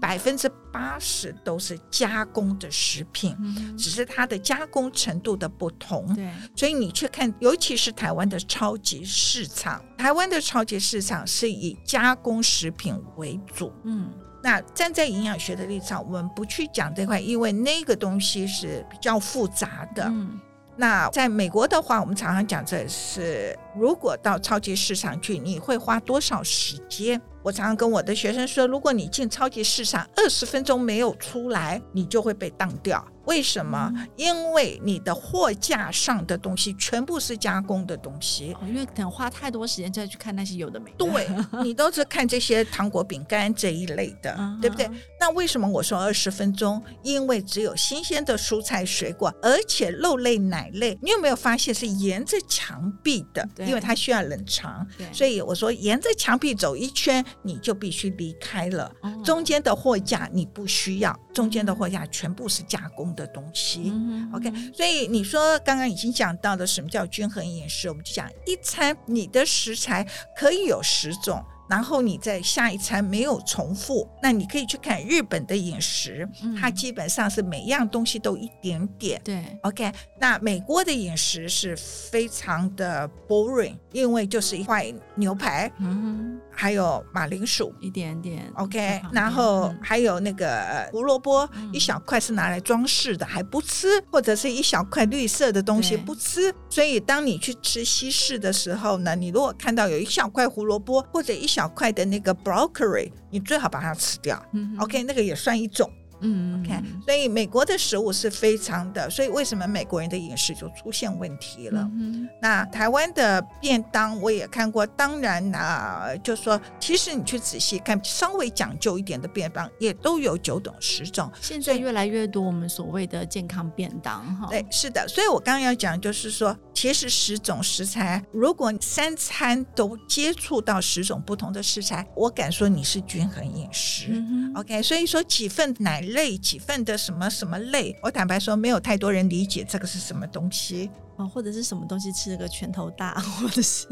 [0.00, 6.14] 百分之八十都是加工的食品，嗯，只是它的加工程度的不同。
[6.14, 13.72] 对，所以你去看，尤其是台湾的超级市场，台湾的超级市场是以加工食品为主。
[13.84, 14.08] 嗯，
[14.42, 20.04] 那站在营养学的立场，我们不去讲这块，因为那个东西是比较复杂的。
[20.04, 20.40] 嗯。
[20.78, 27.20] 那在美国的话，我们常常讲这是，如果到超级市场去，你会花多少时间？
[27.42, 33.06] 我常常跟我的学生说，如果你进超级市场二十分钟没有出来，你就会被当掉。
[33.26, 33.92] 为什么？
[34.16, 40.96] 因为你的货架上的东西全部是加工的东西，因为可能花太多时间再去看那些有的没的。
[40.98, 41.28] 对，
[41.62, 44.88] 你都是看这些糖果、饼干这一类的， 对不对？
[45.20, 46.82] 那为什么我说二十分钟？
[47.02, 53.48] 因为只有新鲜的蔬菜水果，而且肉类、奶类，你有没有发现是沿着墙壁的？
[53.66, 58.90] 因为它需要冷藏，所以我说沿着墙壁走一圈，你就必须离开了。
[59.24, 63.92] 中间的货架你不需要，中间的货架全部是加工的东西。
[64.32, 70.06] OK，所以你说刚刚已经讲到了什么叫均衡饮食，我们就讲一餐你的食材
[70.36, 71.44] 可以有十种。
[71.68, 79.20] 然后你在下一餐没有重复，那你可以去看日本的饮食，嗯、它基本上是每样东西都一点点。
[79.24, 79.92] 对，OK。
[80.18, 89.02] 那美国的饮食是非常的 boring，因为就是一块牛排，嗯，还有马铃薯一点点，OK。
[89.12, 96.52] 然后还有那个胡萝卜，嗯，一小块是拿来装饰的，还不吃，或者是一小块绿色的东西不吃。
[96.70, 104.42] 所以当你去吃西式的时候呢，你如果看到有一小块胡萝卜或者一小块的那个 broccoli，你最好把它吃掉。
[104.52, 105.90] 嗯，OK，那个也算一种。
[106.26, 111.88] 嗯，OK，所以美国的食物是非常的，所以为什么美国人的饮食就出现问题了？
[111.94, 121.30] 嗯，那台湾的便当我也看过，当然啊，就说其实你去仔细看，稍微讲究一点的便当也都有九种十种。
[121.40, 124.48] 现在越来越多我们所谓的健康便当哈。
[124.50, 134.08] 对，是的，所以我刚刚要讲就是说，其实十种食材，如果三餐都接触到十种不同的食材，我敢说你是均衡饮食。
[134.08, 136.00] 嗯，OK，所以说几份奶。
[136.16, 143.86] 类几份的什么什么类，我坦白说，没有太多人理解这个是什么东西哦，或者是什么东西吃了个拳头大， 或者是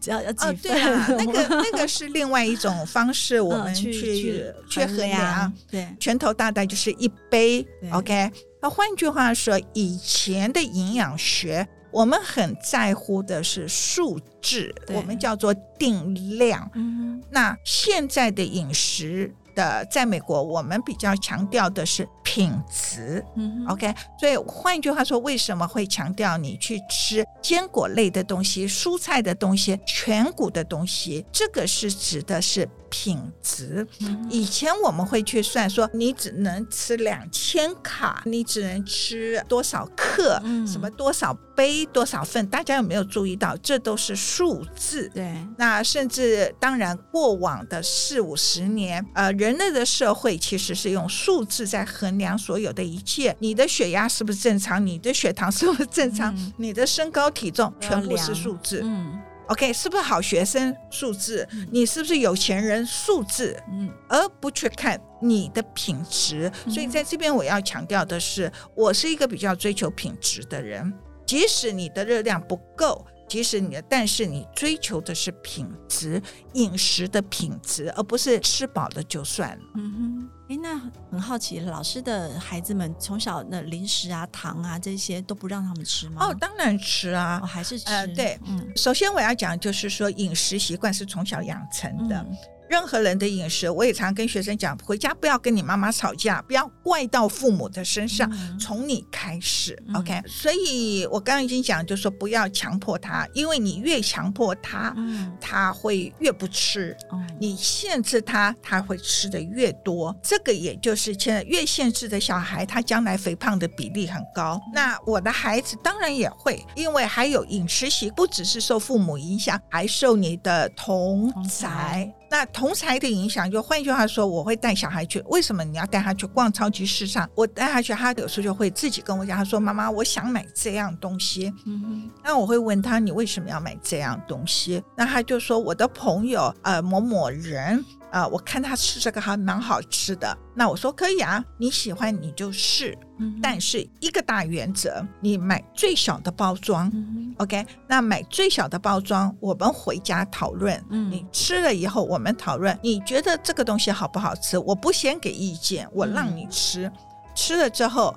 [0.00, 5.52] 只要要几份，哦、对啊，那个 那个是另外一种方式，我们去、嗯、去去衡量。
[5.68, 7.66] 对，拳头大概就是一杯。
[7.90, 8.30] OK，
[8.62, 16.70] 那换句话说，以前的营养学，我们很在乎的是数字，我们叫做定量。
[16.74, 19.34] 嗯，那现在的饮食。
[19.56, 23.24] 的，在美国，我们比较强调的是品质。
[23.34, 31.26] 嗯，OK，所以换一句话说，为什么会强调你去吃坚果类的东西、蔬菜的东西、全谷的东西？
[31.32, 32.68] 这个是指的是。
[32.90, 33.86] 品质，
[34.28, 43.56] 以前我们会去算说，你只能吃两千卡，你只能吃多少克，嗯，什么多少杯多少份，大家有没有注意到？
[43.58, 45.10] 这都是数字。
[45.14, 53.36] 对，那甚至当然，过往的四五十年，呃，人类的社会其实是用数字在衡量所有的一切。
[53.40, 54.84] 你的血压是不是正常？
[54.84, 56.34] 你的血糖是不是正常？
[56.36, 58.80] 嗯，你的身高体重全部是数字。
[58.82, 59.18] 嗯。
[59.48, 61.46] OK，是不是好学生素质？
[61.70, 63.56] 你是不是有钱人素质？
[63.70, 66.50] 嗯，而不去看你的品质。
[66.68, 70.92] 所以在这边我要强调的是，我是一个比较追求品质的人。
[71.24, 76.22] 即使你的热量不够，即使你的，但是你追求的是品质，
[76.54, 79.64] 饮食的品质，而不是吃饱了就算了。
[79.74, 86.26] 嗯哼，哎，那很好奇，老师的孩子们从小的零食啊、糖啊这些都不让他们吃吗？
[86.26, 87.86] 哦，当然吃啊，哦、还是吃。
[87.86, 92.16] 呃，对，嗯，首先我要讲就是说，饮食习惯是从小养成的。
[92.16, 92.36] 嗯
[92.68, 100.22] 任何人的饮食，我也常跟学生讲，回家不要跟你妈妈吵架，不要怪到父母的身上，嗯、从你开始、嗯、，OK？
[100.26, 110.14] 所以我刚刚已经讲，就是说不要强迫他，因为你越强迫他，嗯、他会越不吃；嗯、你限制他，他会吃的越多。
[110.22, 114.60] 这个也就是现在越限制的小孩，他将来肥胖的比例很高。
[114.66, 122.10] 嗯、那我的孩子当然也会，因为还有饮食习，不只是受父母影响，还受你的同侪。
[122.36, 125.18] 那同才的影响，就换句话说，我会带小孩去。
[125.28, 127.26] 为什么你要带他去逛超级市场？
[127.34, 132.10] 我带他去，他有时候就会自己跟我讲，他说：“妈妈，我想买这样东西。”嗯哼。
[132.22, 137.82] 那我会问他：“你为什么要买这样东西？”那他就说：“我的朋友，呃，某某人。”
[138.12, 147.64] 啊、呃，我看他吃这个还蛮好吃的，那我说可以啊，你喜欢你就试，嗯、但是一个大原则，你买最小的包装、嗯、，OK？
[147.86, 154.58] 那买最小的包装，我们回家讨论，嗯、你吃了以后我们讨论，你觉得这个东西好不好吃？
[154.58, 156.92] 我不先给意见，我让你吃，嗯、
[157.34, 158.16] 吃了之后。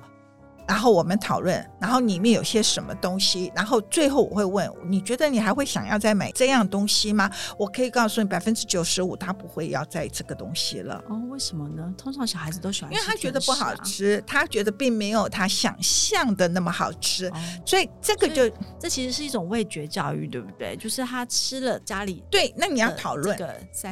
[0.70, 7.28] 然后我们讨论，然后里面有些什么东西，然后最后我会问，你觉得你还会想要再买这样东西吗？
[7.58, 11.02] 我可以告诉你，百分之九十五他不会要再这个东西了。
[11.08, 11.92] 哦，为什么呢？
[11.98, 17.34] 通常小孩子都喜欢因为他觉得不好吃，他觉得并没有他想象的那么好吃，哦，
[17.66, 18.48] 所以这个就
[18.78, 20.76] 这其实是一种味觉教育，对不对？
[20.76, 23.36] 就是他吃了家里对，那你要讨论，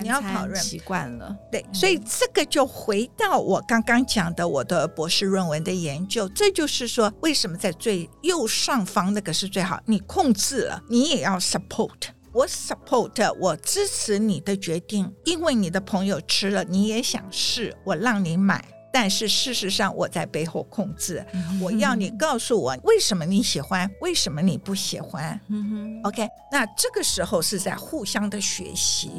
[0.01, 6.68] 你要讨论习惯了，对，所以这个就回到我刚刚讲的我的博士论文的研究，这就。
[6.68, 9.81] 是说，为什么在最右上方那个是最好？
[9.87, 12.11] 你控制了，你也要 support。
[12.33, 18.65] 我 support，我支持你的决定，因为你的朋友吃了，你也想试，我让你买。
[18.93, 21.25] 但是事实上，我在背后控制。
[21.61, 25.39] 我要你告诉我，为什么你喜欢，为什么你不喜欢。
[25.49, 26.29] 嗯哼，OK。
[26.51, 29.11] 那这个时候是在互相的学习，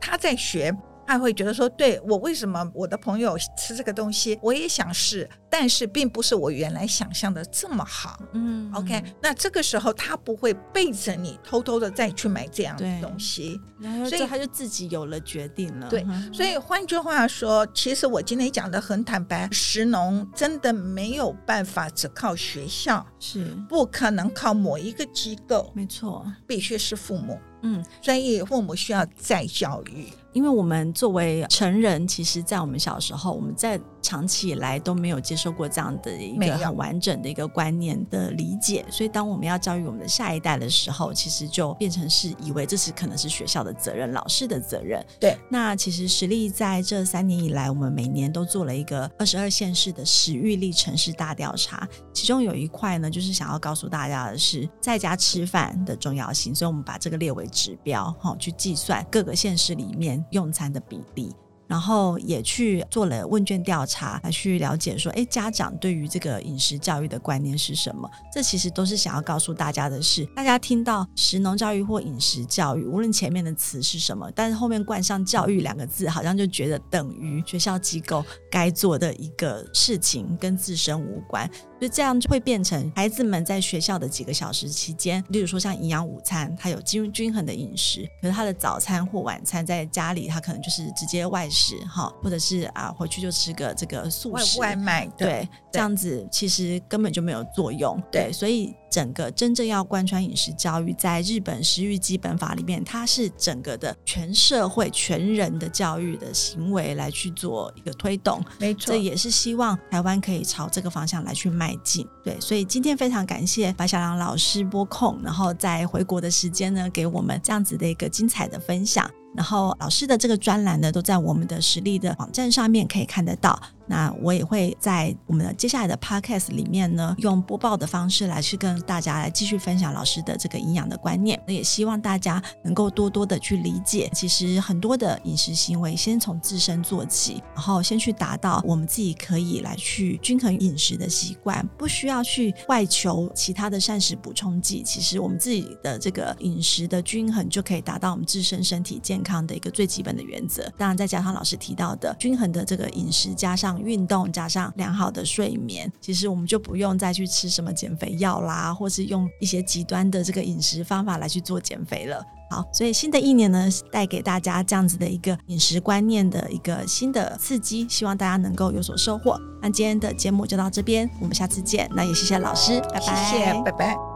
[0.00, 0.74] 他在学。
[1.06, 8.20] 他会觉得说，对，我为什么我的朋友吃这个东西，我也想试，但是并不是我原来想象的这么好。
[8.32, 13.60] 嗯，OK，那这个时候他不会背着你偷偷的再去买这样的东西，
[14.08, 15.88] 所以他就自己有了决定了。
[15.88, 27.38] 对，所以换句话说，其实我今天讲的很坦白，食农真的没有办法只靠学校，是不可能靠某一个机构，没错，必须是父母。
[27.62, 30.08] 嗯，所以父母需要再教育。
[30.36, 45.04] 因为我们作为成人，其实，在我们小时候，我们在长期以来都没有接受过这样的一个很完整的一个观念的理解，所以当我们要教育我们的下一代的时候，其实就变成是以为这是可能是学校的责任、老师的责任。
[45.20, 60.24] 对，那其实实力在这三年以来，我们每年都做了一个二十二县市的食育力城市大调查，其中有一块呢，就是想要告诉大家的是在家吃饭的重要性，所以我们把这个列为指标，哈，去计算各个县市里面。
[60.30, 61.34] 用餐的比例，
[61.66, 68.08] 然后也去做了问卷调查，来去了解说，哎，家长对于这个饮食教育的观念是什么？
[68.32, 81.50] 这其实都是想要告诉大家的是，大家听到食农教育或饮食教育，无论前面的词是什么，但是后面冠上“教育”两个字，好像就觉得等于学校机构该做的一个事情，跟自身无关。
[81.78, 98.74] 所以这样就会变成孩子们在学校的几个小时期间，例如说像营养午餐，他有均均衡的饮食，可是他的早餐或晚餐在家里，他可能就是直接外食哈，或者是啊回去就吃个这个素食外卖，对，对这样子其实根本就没有作用，对，对所以。
[98.90, 108.42] 整个真正要贯穿饮食教育，在日本食育基本法里面，它是整个的全社会、全人的教育的行为来去做一个推动。
[108.58, 112.06] 没错，这也是希望台湾可以朝这个方向来去迈进。
[112.24, 119.10] 对，所以今天非常感谢白小良老师播控，然后在回国的时间呢，给我们这样子的一个精彩的分享。
[119.34, 123.60] 然后老师的这个专栏呢，都在我们的实力的网站上面可以看得到。
[123.86, 131.40] 那我也会在我们的接下来的 podcast 里面呢，用播报的方式来去跟大家来继续分享老师的这个营养的观念。
[131.46, 144.82] 那也希望大家能够多多的去理解，其实很多的饮食行为先从自身做起，然后先去达到我们自己可以来去均衡饮食的习惯，不需要去外求其他的膳食补充剂。
[144.82, 150.70] 其实我们自己的这个饮食的均衡就可以达到我们自身身体健康的一个最基本的原则。
[150.76, 162.24] 当然，再加上老师提到的均衡的这个饮食，加上运动，加上良好的睡眠，其实我们就不用再去吃什么减肥药啦，或是用一些极端的这个饮食方法来去做减肥了。
[162.48, 169.36] 好，所以新的一年呢，带给大家这样子的一个饮食观念的一个新的刺激，希望大家能够有所收获。
[169.60, 171.90] 那今天的节目就到这边，我们下次见。
[171.92, 174.15] 那也谢谢老师，拜拜，谢谢，拜拜。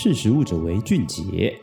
[0.00, 1.60] 识时务者为俊杰。